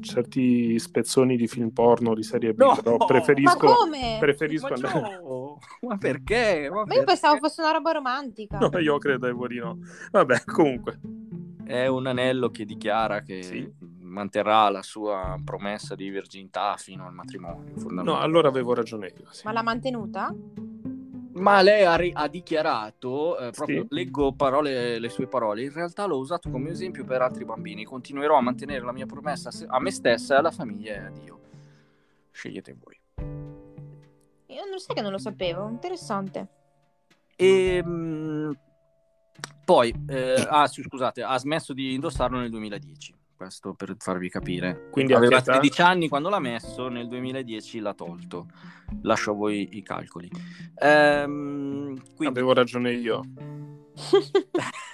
certi 0.00 0.78
spezzoni 0.78 1.36
di 1.36 1.46
film 1.46 1.68
porno 1.68 2.14
di 2.14 2.22
serie 2.22 2.54
B, 2.54 2.60
No! 2.60 2.74
però 2.74 2.96
Ma 2.96 3.04
preferisco, 3.04 3.58
come? 3.58 4.16
preferisco 4.18 4.68
Ma, 4.68 4.74
andare... 4.74 5.20
Ma 5.86 5.96
perché? 5.98 6.68
Ma 6.72 6.84
Ma 6.84 6.94
io 6.94 7.04
pensavo 7.04 7.38
fosse 7.38 7.60
una 7.62 7.72
roba 7.72 7.92
romantica. 7.92 8.58
No, 8.58 8.70
io 8.78 8.98
credevo 8.98 9.46
di 9.46 9.58
no. 9.58 9.78
Vabbè, 10.10 10.44
comunque. 10.44 10.98
È 11.64 11.86
un 11.86 12.06
anello 12.06 12.50
che 12.50 12.64
dichiara 12.64 13.22
che 13.22 13.42
Sì. 13.42 13.70
manterrà 14.00 14.68
la 14.68 14.82
sua 14.82 15.38
promessa 15.42 15.94
di 15.94 16.08
virginità 16.10 16.76
fino 16.76 17.06
al 17.06 17.12
matrimonio. 17.14 17.72
No, 18.02 18.18
allora 18.18 18.48
avevo 18.48 18.74
ragione 18.74 19.06
io. 19.18 19.26
sì. 19.30 19.42
Ma 19.44 19.52
l'ha 19.52 19.62
mantenuta? 19.62 20.34
Ma 21.36 21.62
lei 21.62 21.84
ha, 21.84 21.96
ri- 21.96 22.12
ha 22.14 22.28
dichiarato, 22.28 23.36
eh, 23.38 23.50
proprio 23.50 23.82
Sì. 23.82 23.86
leggo 23.90 24.34
parole, 24.34 25.00
le 25.00 25.08
sue 25.08 25.26
parole, 25.26 25.64
in 25.64 25.72
realtà 25.72 26.06
l'ho 26.06 26.18
usato 26.18 26.48
come 26.48 26.70
esempio 26.70 27.04
per 27.04 27.22
altri 27.22 27.44
bambini, 27.44 27.84
continuerò 27.84 28.36
a 28.36 28.40
mantenere 28.40 28.84
la 28.84 28.92
mia 28.92 29.06
promessa 29.06 29.50
a 29.66 29.80
me 29.80 29.90
stessa, 29.90 30.38
alla 30.38 30.52
famiglia 30.52 30.92
e 30.94 30.98
a 30.98 31.10
Dio. 31.10 31.40
Scegliete 32.30 32.76
voi. 32.80 32.96
Non 34.74 34.82
sai 34.82 34.96
che 34.96 35.02
non 35.02 35.12
lo 35.12 35.18
sapevo, 35.18 35.68
interessante. 35.68 36.48
E 37.36 37.80
mh, 37.80 38.56
poi, 39.64 39.94
eh, 40.08 40.44
ah, 40.48 40.66
sì, 40.66 40.82
scusate, 40.82 41.22
ha 41.22 41.38
smesso 41.38 41.72
di 41.72 41.94
indossarlo 41.94 42.38
nel 42.38 42.50
2010. 42.50 43.14
Questo 43.36 43.74
per 43.74 43.94
farvi 43.98 44.28
capire. 44.28 44.88
Quindi 44.90 45.12
aveva 45.12 45.36
che 45.36 45.42
età? 45.42 45.52
13 45.52 45.82
anni 45.82 46.08
quando 46.08 46.28
l'ha 46.28 46.40
messo, 46.40 46.88
nel 46.88 47.06
2010 47.06 47.78
l'ha 47.78 47.94
tolto. 47.94 48.48
Lascio 49.02 49.30
a 49.30 49.34
voi 49.34 49.76
i 49.76 49.82
calcoli. 49.82 50.28
Ehm, 50.80 51.94
quindi, 52.16 52.26
Avevo 52.26 52.52
ragione 52.52 52.90
io. 52.94 53.22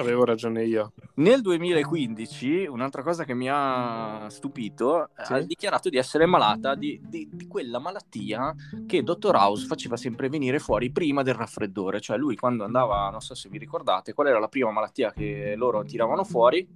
Avevo 0.00 0.24
ragione 0.24 0.64
io. 0.64 0.92
nel 1.16 1.40
2015, 1.42 2.66
un'altra 2.66 3.02
cosa 3.02 3.24
che 3.24 3.34
mi 3.34 3.48
ha 3.50 4.26
stupito, 4.28 5.10
Sì. 5.22 5.32
ha 5.34 5.40
dichiarato 5.40 5.88
di 5.88 5.96
essere 5.98 6.26
malata 6.26 6.74
di, 6.74 7.00
di- 7.06 7.28
di 7.30 7.46
quella 7.46 7.78
malattia 7.78 8.54
che 8.86 9.02
Dottor 9.02 9.34
House 9.36 9.66
faceva 9.66 9.96
sempre 9.96 10.28
venire 10.28 10.58
fuori 10.58 10.90
prima 10.90 11.22
del 11.22 11.34
raffreddore. 11.34 12.00
Cioè 12.00 12.16
lui 12.16 12.36
quando 12.36 12.64
andava, 12.64 13.10
non 13.10 13.20
so 13.20 13.34
se 13.34 13.48
vi 13.48 13.58
ricordate, 13.58 14.12
qual 14.14 14.28
era 14.28 14.38
la 14.38 14.48
prima 14.48 14.70
malattia 14.70 15.12
che 15.12 15.54
loro 15.56 15.82
tiravano 15.84 16.24
fuori? 16.24 16.66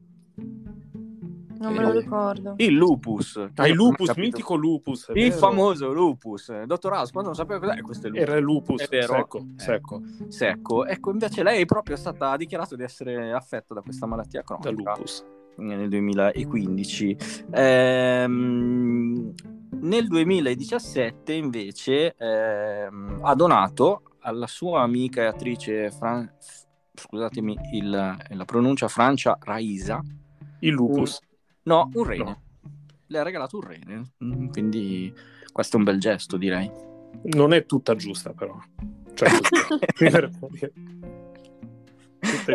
Non 1.64 1.72
me 1.74 1.82
lo 1.82 1.90
Eh, 1.92 2.00
ricordo. 2.00 2.54
Il 2.58 2.74
lupus. 2.74 3.48
Ah, 3.56 3.66
il 3.66 3.74
lupus, 3.74 4.14
mitico 4.16 4.54
lupus. 4.54 5.10
Il 5.14 5.28
vero. 5.28 5.36
famoso 5.36 5.92
lupus. 5.92 6.64
Dottor 6.64 6.92
House, 6.92 7.10
quando 7.12 7.30
non 7.30 7.38
sapeva 7.38 7.60
cos'è, 7.66 7.80
questo 7.80 8.06
è 8.06 8.10
il 8.10 8.14
lupus. 8.16 8.28
Era 8.28 8.38
il 8.38 8.44
lupus, 8.44 8.82
È 8.82 8.88
vero? 8.88 9.12
secco, 9.14 9.38
Ecco. 9.38 9.48
secco, 9.56 10.02
Secco. 10.28 10.86
Ecco, 10.86 11.10
invece 11.10 11.42
lei 11.42 11.62
è 11.62 11.64
proprio 11.66 11.96
stata 11.96 12.30
ha 12.30 12.36
dichiarato 12.36 12.76
di 12.76 12.82
essere 12.82 13.32
affetta 13.32 13.74
da 13.74 13.80
questa 13.80 14.06
malattia 14.06 14.42
da 14.46 14.56
cronica 14.56 14.92
lupus. 14.92 15.24
nel 15.56 15.88
2015. 15.88 17.16
Ehm, 17.52 19.32
nel 19.80 20.06
2017 20.08 21.32
invece 21.32 22.14
ehm, 22.16 23.20
ha 23.22 23.34
donato 23.34 24.02
alla 24.20 24.46
sua 24.46 24.80
amica 24.82 25.22
e 25.22 25.26
attrice 25.26 25.90
Fran- 25.90 26.30
scusatemi 26.94 27.56
il- 27.72 28.16
la 28.28 28.44
pronuncia 28.44 28.88
Francia 28.88 29.36
Raisa 29.40 30.00
Il 30.60 30.72
lupus. 30.72 31.18
No 31.64 31.90
un 31.94 32.04
rene 32.04 32.24
No. 32.24 32.42
le 33.08 33.18
ha 33.18 33.22
regalato 33.22 33.56
un 33.58 33.62
rene 33.62 34.12
Mm, 34.24 34.48
quindi 34.48 35.12
questo 35.52 35.76
è 35.76 35.78
un 35.78 35.84
bel 35.84 35.98
gesto 36.00 36.36
direi 36.36 36.68
Non 37.34 37.52
è 37.52 37.64
tutta 37.66 37.94
giusta, 37.94 38.32
però. 38.32 38.58
Cioè, 39.14 39.28
È 40.04 40.12
un 40.16 40.30
po', 40.40 40.48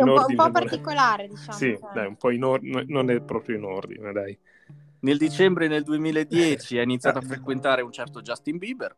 un 0.02 0.08
ordine, 0.10 0.36
po' 0.36 0.42
dai. 0.42 0.52
particolare, 0.52 1.28
diciamo. 1.28 1.56
Sì, 1.56 1.76
cioè. 1.80 1.90
dai, 1.94 2.06
un 2.06 2.16
po' 2.16 2.30
in 2.30 2.44
ordine, 2.44 2.84
non 2.88 3.08
è 3.10 3.20
proprio 3.20 3.56
in 3.56 3.64
ordine, 3.64 4.12
dai. 4.12 4.36
nel 5.00 5.16
dicembre 5.16 5.68
del 5.68 5.82
2010 5.84 6.78
ha 6.78 6.82
iniziato 6.82 7.18
a 7.18 7.22
frequentare 7.22 7.80
un 7.82 7.92
certo 7.92 8.20
Justin 8.20 8.58
Bieber 8.58 8.94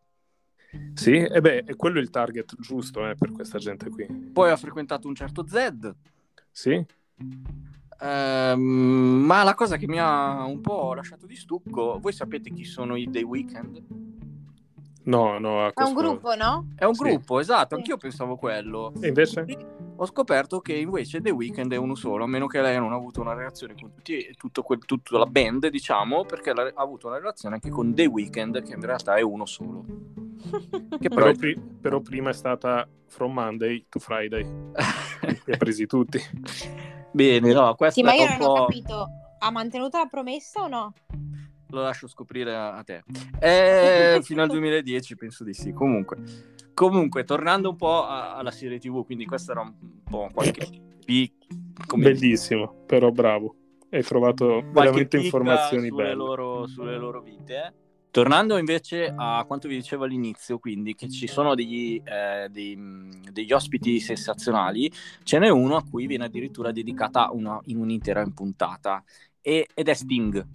Sì, 0.95 1.15
e 1.17 1.41
beh, 1.41 1.65
è 1.65 1.77
quello 1.77 2.01
il 2.01 2.11
target 2.11 2.55
giusto 2.59 3.07
eh, 3.09 3.15
per 3.15 3.31
questa 3.33 3.59
gente 3.59 3.89
qui. 3.91 4.07
poi 4.07 4.51
ha 4.51 4.57
frequentato 4.57 5.07
un 5.09 5.15
certo 5.15 5.47
Zed 5.47 5.95
Sì? 6.51 6.85
Ehm, 8.03 8.61
ma 9.25 9.45
la 9.45 9.55
cosa 9.55 9.77
che 9.77 9.87
mi 9.87 9.99
ha 10.01 10.45
un 10.45 10.61
po' 10.61 10.93
lasciato 10.95 11.27
di 11.27 11.37
stucco, 11.37 11.99
voi 12.01 12.13
sapete 12.13 12.51
chi 12.51 12.65
sono 12.65 12.97
i 12.97 13.09
The 13.09 13.23
Weeknd? 13.23 13.83
No, 15.05 15.39
no. 15.39 15.65
a 15.67 15.73
È 15.73 15.83
un 15.83 15.95
gruppo, 15.95 16.35
no? 16.35 16.67
È 16.77 16.85
un 16.85 16.95
Sì. 16.95 17.03
gruppo, 17.03 17.39
esatto, 17.41 17.75
Sì. 17.75 17.75
anch'io 17.77 17.97
pensavo 17.97 18.37
quello. 18.37 18.93
E 19.01 19.09
invece? 19.09 19.47
Ho 19.97 20.07
scoperto 20.07 20.61
che 20.61 20.75
invece 20.75 21.21
The 21.21 21.31
Weeknd 21.31 21.73
è 21.73 21.77
uno 21.77 21.95
solo, 21.95 22.25
a 22.25 22.27
meno 22.27 22.47
che 22.47 22.61
lei 22.61 22.77
non 22.79 22.93
ha 22.93 22.97
avuto 22.97 23.21
una 23.21 23.35
relazione 23.35 23.75
con 23.79 23.93
tutti, 23.95 24.33
tutto 24.37 24.63
quel, 24.63 24.81
tutta 24.85 25.19
la 25.19 25.27
band, 25.27 25.69
diciamo, 25.69 26.25
perché 26.25 26.51
ha 26.51 26.73
avuto 26.77 27.07
una 27.09 27.19
relazione 27.19 27.57
anche 27.57 27.71
con 27.71 27.95
The 27.95 28.07
Weeknd, 28.07 28.63
che 28.63 28.73
in 28.75 28.81
realtà 28.81 29.15
è 29.15 29.23
uno 29.23 29.47
solo. 29.47 29.85
Che 31.03 31.09
però, 31.09 31.27
però, 31.27 31.33
pri- 31.35 31.61
però 31.81 32.01
prima 32.01 32.31
è 32.31 32.33
stata 32.33 32.87
From 33.07 33.33
Monday 33.33 33.87
to 33.89 33.99
Friday. 33.99 34.43
Li 35.47 35.53
ha 35.53 35.57
presi 35.57 35.87
tutti. 35.87 36.19
Bene, 37.13 37.53
no, 37.53 37.75
questo 37.75 38.01
sì, 38.01 38.07
ma 38.07 38.15
io 38.15 38.27
non 38.27 38.39
po'... 38.39 38.45
ho 38.45 38.67
capito, 38.67 39.09
ha 39.39 39.51
mantenuto 39.51 39.99
la 39.99 40.07
promessa 40.07 40.63
o 40.63 40.69
no? 40.69 40.93
Lo 41.69 41.83
lascio 41.83 42.07
scoprire 42.07 42.55
a 42.55 42.83
te. 42.85 43.03
Eh, 43.39 44.21
fino 44.23 44.43
al 44.43 44.49
2010 44.51 45.17
penso 45.17 45.45
di 45.45 45.55
sì. 45.55 45.73
Comunque, 45.73 46.19
comunque 46.75 47.25
tornando 47.25 47.71
un 47.71 47.77
po' 47.77 48.05
a- 48.05 48.35
alla 48.37 48.51
serie 48.51 48.79
TV, 48.79 49.05
quindi 49.05 49.25
questo 49.27 49.53
era 49.53 49.61
un 49.61 49.75
po' 50.05 50.31
qualche 50.33 50.67
pic... 51.05 51.33
Bellissimo, 51.95 52.61
dico. 52.61 52.85
però 52.87 53.11
bravo. 53.11 53.57
Hai 53.91 54.03
trovato 54.03 54.63
veramente 54.71 55.19
informazioni 55.19 55.89
sulle 55.89 56.03
belle. 56.03 56.15
Loro, 56.15 56.67
sulle 56.67 56.97
loro 56.97 57.21
vite. 57.21 57.75
Tornando 58.13 58.59
invece 58.59 59.11
a 59.17 59.43
quanto 59.47 59.69
vi 59.69 59.77
dicevo 59.77 60.05
all'inizio, 60.05 60.59
quindi 60.59 60.95
che 60.95 61.09
ci 61.09 61.27
sono 61.27 61.55
degli, 61.55 61.99
eh, 62.05 62.47
dei, 62.51 62.79
degli 63.33 63.53
ospiti 63.55 64.01
sensazionali, 64.01 64.93
ce 65.23 65.39
n'è 65.39 65.49
uno 65.49 65.77
a 65.77 65.83
cui 65.83 66.07
viene 66.07 66.27
addirittura 66.27 66.73
dedicata 66.73 67.31
una, 67.33 67.59
in 67.69 67.79
un'intera 67.79 68.23
puntata 68.35 69.03
e, 69.41 69.67
ed 69.73 69.89
è 69.89 69.95
Sting. 69.95 70.47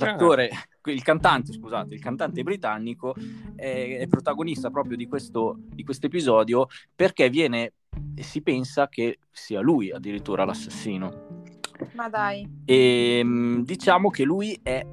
L'attore, 0.00 0.48
ah. 0.48 0.90
il 0.90 1.04
cantante, 1.04 1.52
scusate, 1.52 1.94
il 1.94 2.00
cantante 2.00 2.42
britannico 2.42 3.14
è, 3.54 3.98
è 4.00 4.08
protagonista 4.08 4.68
proprio 4.70 4.96
di 4.96 5.06
questo 5.06 5.58
di 5.60 5.86
episodio 5.86 6.66
perché 6.96 7.30
viene, 7.30 7.74
si 8.16 8.42
pensa 8.42 8.88
che 8.88 9.20
sia 9.30 9.60
lui 9.60 9.92
addirittura 9.92 10.44
l'assassino. 10.44 11.44
Ma 11.92 12.08
dai. 12.08 12.44
E 12.64 13.22
diciamo 13.62 14.10
che 14.10 14.24
lui 14.24 14.58
è 14.64 14.84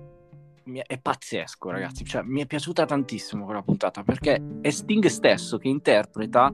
è 0.78 1.00
pazzesco, 1.00 1.70
ragazzi. 1.70 2.06
Cioè, 2.06 2.22
mi 2.24 2.42
è 2.42 2.46
piaciuta 2.46 2.86
tantissimo 2.86 3.46
quella 3.46 3.62
puntata 3.62 4.04
perché 4.04 4.42
è 4.62 4.70
Sting 4.70 5.06
stesso 5.08 5.58
che 5.58 5.68
interpreta 5.68 6.54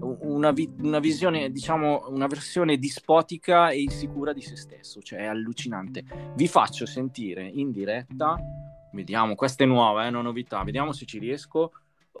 una, 0.00 0.50
vi- 0.50 0.70
una, 0.78 0.98
visione, 0.98 1.50
diciamo, 1.50 2.06
una 2.08 2.26
versione 2.26 2.76
dispotica 2.76 3.70
e 3.70 3.80
insicura 3.80 4.32
di 4.32 4.42
se 4.42 4.56
stesso. 4.56 5.00
Cioè, 5.00 5.20
è 5.20 5.26
allucinante. 5.26 6.04
Vi 6.34 6.48
faccio 6.48 6.86
sentire 6.86 7.46
in 7.46 7.70
diretta. 7.70 8.36
Vediamo, 8.92 9.34
questa 9.34 9.64
è 9.64 9.66
nuova, 9.66 10.02
è 10.02 10.06
eh, 10.06 10.08
una 10.08 10.22
novità. 10.22 10.62
Vediamo 10.64 10.92
se 10.92 11.06
ci 11.06 11.18
riesco. 11.18 11.72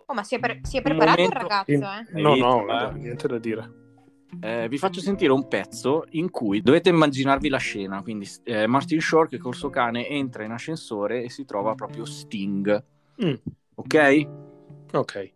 Oh, 0.06 0.14
ma 0.14 0.22
si 0.22 0.36
è, 0.36 0.38
pre- 0.38 0.60
si 0.62 0.78
è 0.78 0.82
preparato 0.82 1.20
momento... 1.20 1.38
il 1.38 1.42
ragazzo, 1.42 2.16
eh? 2.16 2.20
No, 2.20 2.34
no, 2.36 2.90
eh? 2.90 2.92
niente 2.94 3.26
da 3.26 3.38
dire. 3.38 3.81
Eh, 4.40 4.68
vi 4.68 4.78
faccio 4.78 5.00
sentire 5.00 5.32
un 5.32 5.46
pezzo 5.46 6.06
in 6.10 6.30
cui 6.30 6.62
dovete 6.62 6.88
immaginarvi 6.88 7.48
la 7.48 7.58
scena. 7.58 8.02
Quindi 8.02 8.28
eh, 8.44 8.66
Martin 8.66 9.00
Short 9.00 9.30
che 9.30 9.38
col 9.38 9.54
suo 9.54 9.70
cane 9.70 10.08
entra 10.08 10.44
in 10.44 10.52
ascensore 10.52 11.22
e 11.22 11.30
si 11.30 11.44
trova 11.44 11.74
proprio 11.74 12.04
Sting. 12.04 12.84
Mm. 13.22 13.34
Ok? 13.74 14.28
Ok. 14.92 15.32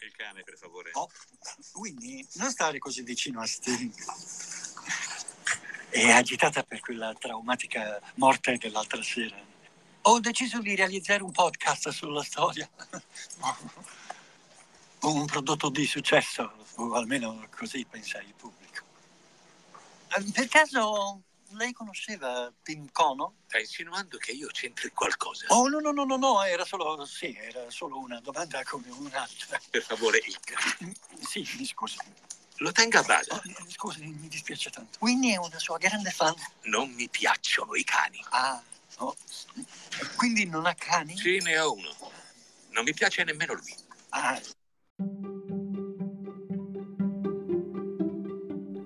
Il 0.00 0.12
cane, 0.16 0.42
per 0.44 0.56
favore. 0.56 0.90
Oh, 0.92 1.08
Winnie, 1.74 2.24
non 2.34 2.50
stare 2.50 2.78
così 2.78 3.02
vicino 3.02 3.40
a 3.40 3.46
Sting. 3.46 3.92
È 5.90 6.10
agitata 6.10 6.62
per 6.62 6.80
quella 6.80 7.14
traumatica 7.14 8.00
morte 8.16 8.56
dell'altra 8.58 9.02
sera. 9.02 9.36
Ho 10.02 10.20
deciso 10.20 10.60
di 10.60 10.74
realizzare 10.76 11.22
un 11.22 11.32
podcast 11.32 11.88
sulla 11.90 12.22
storia 12.22 12.68
un 15.02 15.26
prodotto 15.26 15.68
di 15.68 15.86
successo, 15.86 16.52
o 16.76 16.92
almeno 16.94 17.46
così 17.56 17.84
pensa 17.84 18.20
il 18.20 18.34
pubblico. 18.34 18.84
Eh, 20.16 20.24
per 20.32 20.48
caso 20.48 21.22
lei 21.52 21.72
conosceva 21.72 22.52
Tim 22.62 22.90
Cono? 22.92 23.34
Sta 23.46 23.58
insinuando 23.58 24.18
che 24.18 24.32
io 24.32 24.48
c'entri 24.48 24.90
qualcosa? 24.90 25.46
Oh, 25.48 25.68
no, 25.68 25.78
no, 25.78 25.92
no, 25.92 26.04
no, 26.04 26.16
no, 26.16 26.42
era 26.42 26.64
solo, 26.64 27.04
sì, 27.06 27.34
era 27.34 27.70
solo 27.70 27.98
una 27.98 28.20
domanda 28.20 28.62
come 28.64 28.90
un'altra. 28.90 29.60
Per 29.70 29.82
favore, 29.82 30.20
il 30.26 30.38
cane. 30.40 30.94
Sì, 31.20 31.48
mi 31.56 31.64
scusi. 31.64 31.96
Lo 32.56 32.72
tenga 32.72 32.98
a 33.00 33.02
bada. 33.02 33.34
Oh, 33.34 33.42
scusi, 33.68 34.00
mi 34.02 34.28
dispiace 34.28 34.70
tanto. 34.70 34.98
Winnie 35.00 35.34
è 35.34 35.38
una 35.38 35.58
sua 35.58 35.78
grande 35.78 36.10
fan. 36.10 36.34
Non 36.62 36.90
mi 36.90 37.08
piacciono 37.08 37.74
i 37.74 37.84
cani. 37.84 38.22
Ah, 38.30 38.60
no. 38.98 39.16
Quindi 40.16 40.44
non 40.44 40.66
ha 40.66 40.74
cani? 40.74 41.16
Sì, 41.16 41.38
ne 41.38 41.58
ho 41.58 41.72
uno. 41.72 41.94
Non 42.70 42.84
mi 42.84 42.92
piace 42.92 43.22
nemmeno 43.24 43.54
lui. 43.54 43.74
Ah, 44.10 44.40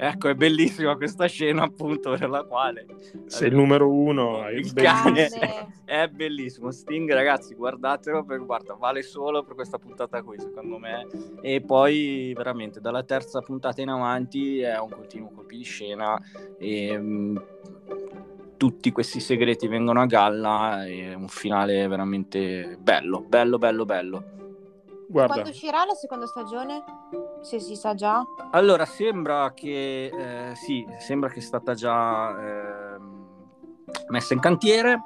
Ecco, 0.04 0.30
è 0.30 0.34
bellissima 0.34 0.96
questa 0.96 1.26
scena 1.26 1.62
appunto 1.62 2.16
per 2.16 2.28
la 2.28 2.42
quale... 2.42 2.86
Sei 3.26 3.46
il 3.46 3.54
numero 3.54 3.88
uno, 3.88 4.50
il 4.50 4.72
cane 4.72 5.28
è 5.84 6.08
bellissimo. 6.08 6.72
Sting, 6.72 7.08
ragazzi, 7.12 7.54
guardatelo, 7.54 8.24
perché 8.24 8.44
guarda, 8.44 8.74
vale 8.74 9.02
solo 9.02 9.44
per 9.44 9.54
questa 9.54 9.78
puntata 9.78 10.20
qui, 10.24 10.40
secondo 10.40 10.76
me. 10.76 11.06
E 11.40 11.60
poi 11.60 12.32
veramente 12.34 12.80
dalla 12.80 13.04
terza 13.04 13.42
puntata 13.42 13.80
in 13.80 13.90
avanti 13.90 14.58
è 14.58 14.76
un 14.76 14.88
continuo 14.90 15.30
colpi 15.30 15.58
di 15.58 15.62
scena 15.62 16.20
e 16.58 16.98
mh, 16.98 17.04
mm, 17.04 17.36
tutti 18.56 18.90
questi 18.90 19.20
segreti 19.20 19.68
vengono 19.68 20.00
a 20.00 20.06
galla 20.06 20.84
e 20.84 21.14
un 21.14 21.28
finale 21.28 21.86
veramente 21.86 22.76
bello, 22.80 23.20
bello, 23.20 23.56
bello, 23.56 23.84
bello. 23.84 24.41
Guarda. 25.12 25.34
Quando 25.34 25.50
uscirà 25.50 25.84
la 25.84 25.92
seconda 25.92 26.26
stagione? 26.26 26.82
Se 27.42 27.60
si 27.60 27.76
sa 27.76 27.94
già? 27.94 28.24
Allora, 28.52 28.86
sembra 28.86 29.52
che 29.52 30.06
eh, 30.06 30.54
sì, 30.54 30.86
sembra 30.98 31.28
che 31.28 31.40
è 31.40 31.42
stata 31.42 31.74
già 31.74 32.30
eh, 32.30 32.98
messa 34.08 34.32
in 34.32 34.40
cantiere. 34.40 35.02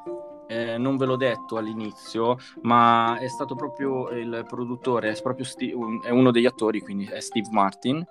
Eh, 0.47 0.79
non 0.79 0.97
ve 0.97 1.07
l'ho 1.07 1.17
detto 1.17 1.57
all'inizio, 1.57 2.37
ma 2.63 3.19
è 3.19 3.27
stato 3.27 3.57
proprio 3.57 4.11
il 4.11 4.45
produttore, 4.47 5.11
è, 5.11 5.21
proprio 5.21 5.45
Steve, 5.45 5.99
è 6.05 6.11
uno 6.11 6.31
degli 6.31 6.47
attori, 6.47 6.81
quindi 6.81 7.07
è 7.07 7.19
Steve 7.19 7.49
Martin. 7.51 8.07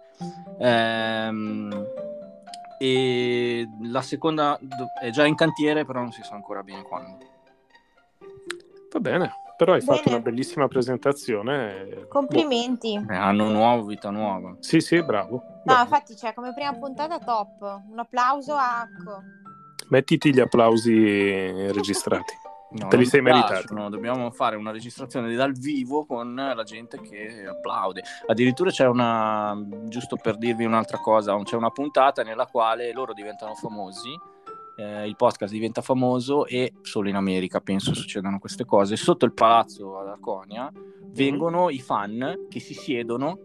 Ehm, 0.60 1.88
e 2.78 3.70
la 3.84 4.02
seconda 4.02 4.60
è 5.02 5.12
già 5.12 5.26
in 5.26 5.36
cantiere, 5.36 5.86
però 5.86 6.02
non 6.02 6.12
si 6.12 6.22
sa 6.24 6.36
ancora 6.36 6.62
bene 6.62 6.82
quando. 6.82 7.18
Va 8.92 9.00
bene. 9.00 9.44
Però 9.58 9.74
hai 9.74 9.80
Bene. 9.80 9.98
fatto 9.98 10.10
una 10.10 10.20
bellissima 10.20 10.68
presentazione. 10.68 12.06
Complimenti. 12.10 12.94
Eh, 12.94 13.16
anno 13.16 13.50
nuovo, 13.50 13.86
vita 13.86 14.10
nuova. 14.10 14.56
Sì, 14.60 14.82
sì, 14.82 15.02
bravo. 15.02 15.36
No, 15.36 15.62
bravo. 15.64 15.82
infatti, 15.84 16.16
cioè, 16.16 16.34
come 16.34 16.54
prima 16.54 16.74
puntata 16.74 17.20
top. 17.20 17.84
Un 17.90 18.00
applauso 18.00 18.54
a 18.54 18.82
Acco. 18.82 19.22
Mettiti 19.90 20.34
gli 20.34 20.40
applausi 20.40 21.72
registrati. 21.72 22.34
No, 22.68 22.90
Te 22.90 22.98
li 22.98 23.06
sei 23.06 23.22
meritati. 23.22 23.74
Dobbiamo 23.74 24.32
fare 24.32 24.58
una 24.58 24.72
registrazione 24.72 25.34
dal 25.34 25.54
vivo 25.54 26.06
con 26.06 26.36
la 26.36 26.64
gente 26.64 27.00
che 27.00 27.46
applaude. 27.48 28.04
Addirittura 28.26 28.70
c'è 28.70 28.86
una, 28.86 29.58
giusto 29.84 30.18
per 30.18 30.36
dirvi 30.36 30.66
un'altra 30.66 30.98
cosa, 30.98 31.42
c'è 31.44 31.56
una 31.56 31.70
puntata 31.70 32.22
nella 32.24 32.48
quale 32.48 32.92
loro 32.92 33.14
diventano 33.14 33.54
famosi 33.54 34.10
eh, 34.76 35.08
il 35.08 35.16
podcast 35.16 35.52
diventa 35.52 35.82
famoso 35.82 36.46
e 36.46 36.74
solo 36.82 37.10
in 37.10 37.16
America 37.16 37.60
penso 37.60 37.94
succedano 37.94 38.40
queste 38.40 38.66
cose. 38.66 38.96
Sotto 38.96 39.26
il 39.26 39.34
palazzo 39.34 40.00
ad 40.00 40.08
Arconia 40.08 40.72
vengono 41.12 41.70
i 41.70 41.80
fan 41.80 42.48
che 42.50 42.60
si 42.60 42.74
siedono 42.74 43.40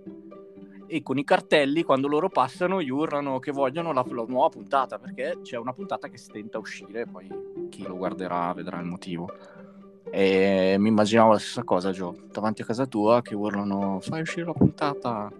e 0.87 1.03
con 1.03 1.19
i 1.19 1.25
cartelli 1.25 1.85
quando 1.85 2.09
loro 2.09 2.29
passano 2.29 2.83
gli 2.83 2.91
urlano 2.91 3.39
che 3.39 3.53
vogliono 3.53 3.93
la, 3.93 4.05
la 4.09 4.25
nuova 4.27 4.49
puntata 4.49 4.99
perché 4.99 5.39
c'è 5.43 5.57
una 5.57 5.73
puntata 5.73 6.09
che 6.09 6.19
stenta 6.19 6.57
a 6.57 6.61
uscire 6.61 7.07
poi 7.07 7.29
chi 7.69 7.85
lo 7.85 7.97
guarderà 7.97 8.53
vedrà 8.53 8.81
il 8.81 8.87
motivo. 8.87 9.29
E 10.13 10.77
mi 10.79 10.89
immaginavo 10.89 11.33
la 11.33 11.39
stessa 11.39 11.63
cosa, 11.63 11.93
Gio, 11.93 12.17
davanti 12.33 12.63
a 12.63 12.65
casa 12.65 12.87
tua 12.87 13.23
che 13.23 13.37
urlano 13.37 14.01
fai 14.01 14.23
uscire 14.23 14.47
la 14.47 14.53
puntata. 14.53 15.33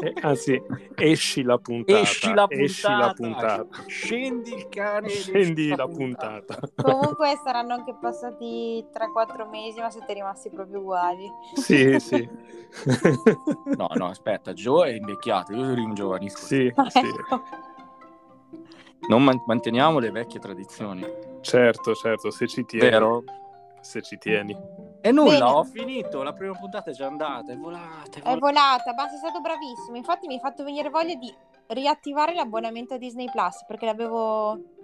Eh, 0.00 0.14
anzi, 0.20 0.62
esci 0.94 1.42
la 1.42 1.58
puntata. 1.58 1.98
Esci 1.98 2.32
la 2.32 2.46
puntata. 2.46 2.62
Esci 2.62 2.88
la 2.88 3.12
puntata. 3.16 3.66
Scendi 3.86 4.54
il 4.54 4.68
cane. 4.68 5.08
Scendi 5.08 5.74
la 5.74 5.88
puntata. 5.88 6.54
puntata. 6.54 6.92
Comunque 6.92 7.40
saranno 7.42 7.74
anche 7.74 7.96
passati 8.00 8.86
3-4 8.92 9.48
mesi, 9.50 9.80
ma 9.80 9.90
siete 9.90 10.12
rimasti 10.12 10.50
proprio 10.50 10.78
uguali. 10.78 11.28
Sì, 11.54 11.98
sì. 11.98 12.28
no, 13.76 13.88
no, 13.94 14.06
aspetta, 14.06 14.52
Gio 14.52 14.84
è 14.84 14.92
invecchiato, 14.92 15.52
io 15.52 15.64
sono 15.64 15.82
un 15.82 15.94
giovanissimo. 15.94 16.46
Sì, 16.46 16.90
sì. 16.90 16.98
Ecco. 16.98 17.42
Non 19.08 19.24
man- 19.24 19.42
manteniamo 19.46 19.98
le 19.98 20.12
vecchie 20.12 20.38
tradizioni. 20.38 21.04
Certo, 21.40 21.94
certo, 21.94 22.30
se 22.30 22.46
ci 22.46 22.64
tieni. 22.64 22.88
Vero? 22.88 23.24
Se 23.80 24.02
ci 24.02 24.18
tieni. 24.18 24.56
E 25.00 25.12
nulla, 25.12 25.30
Bene. 25.30 25.44
ho 25.44 25.64
finito, 25.64 26.22
la 26.22 26.32
prima 26.32 26.54
puntata 26.58 26.90
è 26.90 26.94
già 26.94 27.06
andata, 27.06 27.52
è 27.52 27.56
volata. 27.56 28.18
È 28.18 28.20
volata, 28.20 28.30
è 28.30 28.38
volata 28.38 28.94
ma 28.94 29.08
sei 29.08 29.18
stato 29.18 29.40
bravissimo. 29.40 29.96
Infatti 29.96 30.26
mi 30.26 30.34
hai 30.34 30.40
fatto 30.40 30.64
venire 30.64 30.88
voglia 30.90 31.14
di 31.14 31.32
riattivare 31.68 32.34
l'abbonamento 32.34 32.94
a 32.94 32.98
Disney 32.98 33.30
Plus 33.30 33.64
perché 33.66 33.86
l'avevo 33.86 34.76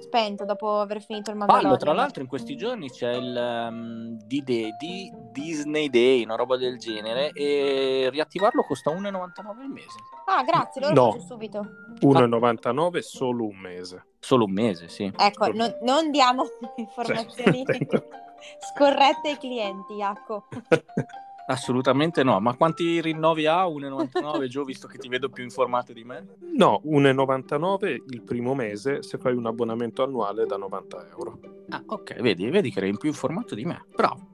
spento 0.00 0.44
dopo 0.44 0.80
aver 0.80 1.02
finito 1.02 1.30
il 1.30 1.36
Mandalorian. 1.36 1.72
Pallo, 1.72 1.84
tra 1.84 1.92
l'altro 1.92 2.22
in 2.22 2.28
questi 2.28 2.56
giorni 2.56 2.90
c'è 2.90 3.12
il 3.14 3.68
um, 3.70 4.16
D-Day, 4.24 4.76
di 4.78 5.12
Disney 5.32 5.88
Day, 5.88 6.24
una 6.24 6.36
roba 6.36 6.56
del 6.56 6.78
genere, 6.78 7.30
e 7.32 8.08
riattivarlo 8.10 8.62
costa 8.62 8.90
1,99 8.90 9.48
al 9.48 9.68
mese. 9.68 9.98
Ah, 10.26 10.42
grazie, 10.42 10.80
lo 10.80 10.92
No. 10.92 11.12
faccio 11.12 11.24
subito. 11.24 11.66
1,99 12.00 12.98
solo 13.00 13.44
un 13.44 13.56
mese. 13.56 14.04
Solo 14.20 14.44
un 14.44 14.52
mese, 14.52 14.88
sì. 14.88 15.10
Ecco, 15.16 15.52
no- 15.52 15.76
non 15.82 16.10
diamo 16.10 16.44
informazioni 16.76 17.64
Cioè, 17.64 17.78
scorrette 18.74 19.30
ai 19.30 19.36
clienti, 19.38 19.94
Jacco. 19.94 20.46
Assolutamente 21.50 22.22
no. 22.22 22.40
Ma 22.40 22.54
quanti 22.56 23.00
rinnovi 23.00 23.46
ha 23.46 23.64
1,99 23.66 24.46
Gio, 24.48 24.64
visto 24.64 24.86
che 24.86 24.98
ti 24.98 25.08
vedo 25.08 25.30
più 25.30 25.42
informato 25.42 25.94
di 25.94 26.04
me? 26.04 26.36
No, 26.54 26.82
1,99 26.84 28.02
il 28.08 28.22
primo 28.22 28.54
mese 28.54 29.02
se 29.02 29.16
fai 29.16 29.34
un 29.34 29.46
abbonamento 29.46 30.02
annuale 30.02 30.44
da 30.44 30.58
90 30.58 31.08
euro. 31.08 31.38
Ah, 31.70 31.82
ok, 31.86 32.20
vedi, 32.20 32.50
vedi 32.50 32.70
che 32.70 32.80
eri 32.80 32.94
più 32.98 33.08
informato 33.08 33.54
di 33.54 33.64
me. 33.64 33.86
Bravo. 33.94 34.26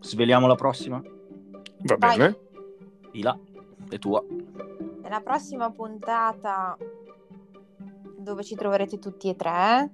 Sveliamo 0.00 0.46
la 0.46 0.54
prossima. 0.54 1.00
Va 1.82 1.96
Vai. 1.98 2.16
bene? 2.18 2.38
Ila, 3.12 3.38
è 3.88 3.98
tua. 3.98 4.22
Nella 5.02 5.20
prossima 5.20 5.70
puntata, 5.70 6.76
dove 8.18 8.44
ci 8.44 8.54
troverete 8.54 8.98
tutti 8.98 9.30
e 9.30 9.34
tre, 9.34 9.90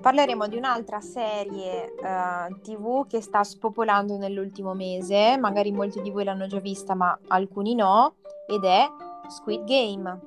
parleremo 0.00 0.46
di 0.48 0.56
un'altra 0.56 1.00
serie 1.00 1.94
eh, 1.94 2.60
TV 2.62 3.06
che 3.06 3.20
sta 3.20 3.42
spopolando 3.44 4.16
nell'ultimo 4.16 4.74
mese. 4.74 5.36
Magari 5.38 5.72
molti 5.72 6.00
di 6.02 6.10
voi 6.10 6.24
l'hanno 6.24 6.46
già 6.46 6.58
vista, 6.60 6.94
ma 6.94 7.18
alcuni 7.28 7.74
no. 7.74 8.14
Ed 8.46 8.64
è 8.64 8.86
Squid 9.28 9.64
Game. 9.64 10.20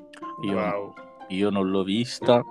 Io, 0.44 0.54
Wow. 0.56 0.94
io 1.30 1.50
non 1.50 1.70
l'ho 1.70 1.84
vista. 1.84 2.42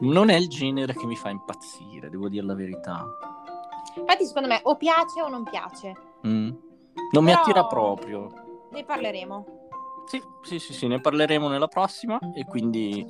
Non 0.00 0.30
è 0.30 0.34
il 0.36 0.48
genere 0.48 0.94
che 0.94 1.06
mi 1.06 1.16
fa 1.16 1.28
impazzire, 1.30 2.08
devo 2.08 2.28
dire 2.28 2.46
la 2.46 2.54
verità. 2.54 3.04
Infatti, 3.96 4.24
secondo 4.24 4.48
me, 4.48 4.60
o 4.62 4.76
piace 4.76 5.20
o 5.22 5.28
non 5.28 5.42
piace. 5.44 5.92
Mm. 6.26 6.50
Non 7.12 7.24
mi 7.24 7.30
Però- 7.30 7.40
attira 7.42 7.66
proprio. 7.66 8.28
Ne 8.70 8.84
parleremo. 8.84 9.44
Sì, 10.06 10.22
sì, 10.42 10.58
sì, 10.58 10.72
sì, 10.72 10.86
ne 10.86 11.00
parleremo 11.00 11.48
nella 11.48 11.68
prossima 11.68 12.18
e 12.34 12.44
quindi 12.44 13.04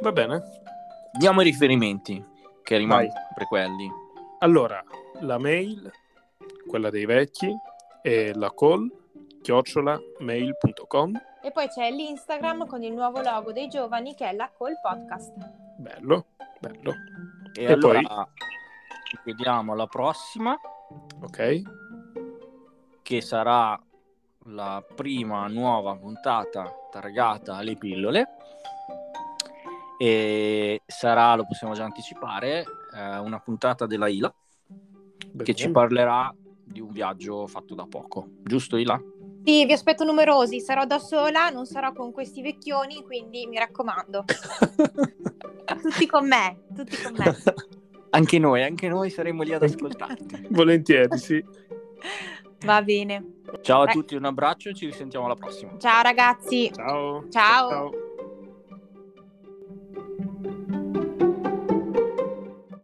Va 0.00 0.10
bene. 0.12 0.42
diamo 1.18 1.40
i 1.40 1.44
riferimenti 1.44 2.24
che 2.66 2.76
rimangono 2.78 3.12
Vai. 3.12 3.22
sempre 3.26 3.44
quelli. 3.46 3.90
Allora, 4.40 4.82
la 5.20 5.38
mail, 5.38 5.88
quella 6.66 6.90
dei 6.90 7.04
vecchi, 7.06 7.48
è 8.02 8.32
la 8.34 8.52
call 8.52 8.90
chiocciola 9.40 9.96
mail.com. 10.18 11.12
E 11.42 11.52
poi 11.52 11.68
c'è 11.68 11.88
l'Instagram 11.92 12.66
con 12.66 12.82
il 12.82 12.92
nuovo 12.92 13.20
logo 13.22 13.52
dei 13.52 13.68
giovani 13.68 14.16
che 14.16 14.28
è 14.28 14.32
la 14.32 14.50
Call 14.58 14.80
Podcast. 14.82 15.32
Bello, 15.78 16.26
bello. 16.58 16.92
E, 17.54 17.62
E 17.62 17.72
allora 17.72 18.00
poi? 18.00 18.26
ci 19.04 19.18
vediamo 19.24 19.72
alla 19.72 19.86
prossima, 19.86 20.58
Ok? 21.22 21.62
che 23.02 23.20
sarà 23.20 23.80
la 24.46 24.84
prima 24.94 25.46
nuova 25.46 25.94
puntata 25.96 26.68
targata 26.90 27.54
alle 27.56 27.76
pillole. 27.76 28.35
E 29.98 30.82
sarà, 30.86 31.34
lo 31.34 31.46
possiamo 31.46 31.74
già 31.74 31.84
anticipare, 31.84 32.64
eh, 32.94 33.18
una 33.18 33.38
puntata 33.40 33.86
della 33.86 34.08
Ila 34.08 34.32
Bene. 34.66 35.42
che 35.42 35.54
ci 35.54 35.70
parlerà 35.70 36.34
di 36.64 36.80
un 36.80 36.92
viaggio 36.92 37.46
fatto 37.46 37.74
da 37.74 37.86
poco. 37.86 38.28
Giusto 38.42 38.76
Ila? 38.76 39.00
Sì, 39.44 39.64
vi 39.64 39.72
aspetto 39.72 40.04
numerosi, 40.04 40.60
sarò 40.60 40.84
da 40.84 40.98
sola, 40.98 41.50
non 41.50 41.66
sarò 41.66 41.92
con 41.92 42.10
questi 42.10 42.42
vecchioni, 42.42 43.04
quindi 43.04 43.46
mi 43.46 43.56
raccomando, 43.56 44.24
tutti 45.82 46.06
con 46.06 46.26
me, 46.26 46.64
tutti 46.74 47.00
con 47.00 47.14
me. 47.16 47.36
Anche 48.10 48.38
noi, 48.38 48.62
anche 48.62 48.88
noi 48.88 49.10
saremo 49.10 49.42
lì 49.42 49.52
ad 49.52 49.62
ascoltarti. 49.62 50.46
Volentieri, 50.50 51.18
sì. 51.18 51.44
Va 52.64 52.80
bene. 52.80 53.40
Ciao 53.60 53.82
a 53.82 53.84
Beh. 53.84 53.92
tutti, 53.92 54.14
un 54.14 54.24
abbraccio 54.24 54.70
e 54.70 54.74
ci 54.74 54.86
risentiamo 54.86 55.26
alla 55.26 55.34
prossima. 55.34 55.76
Ciao 55.76 56.02
ragazzi. 56.02 56.70
Ciao. 56.72 57.28
Ciao. 57.28 57.68
Ciao. 57.68 58.05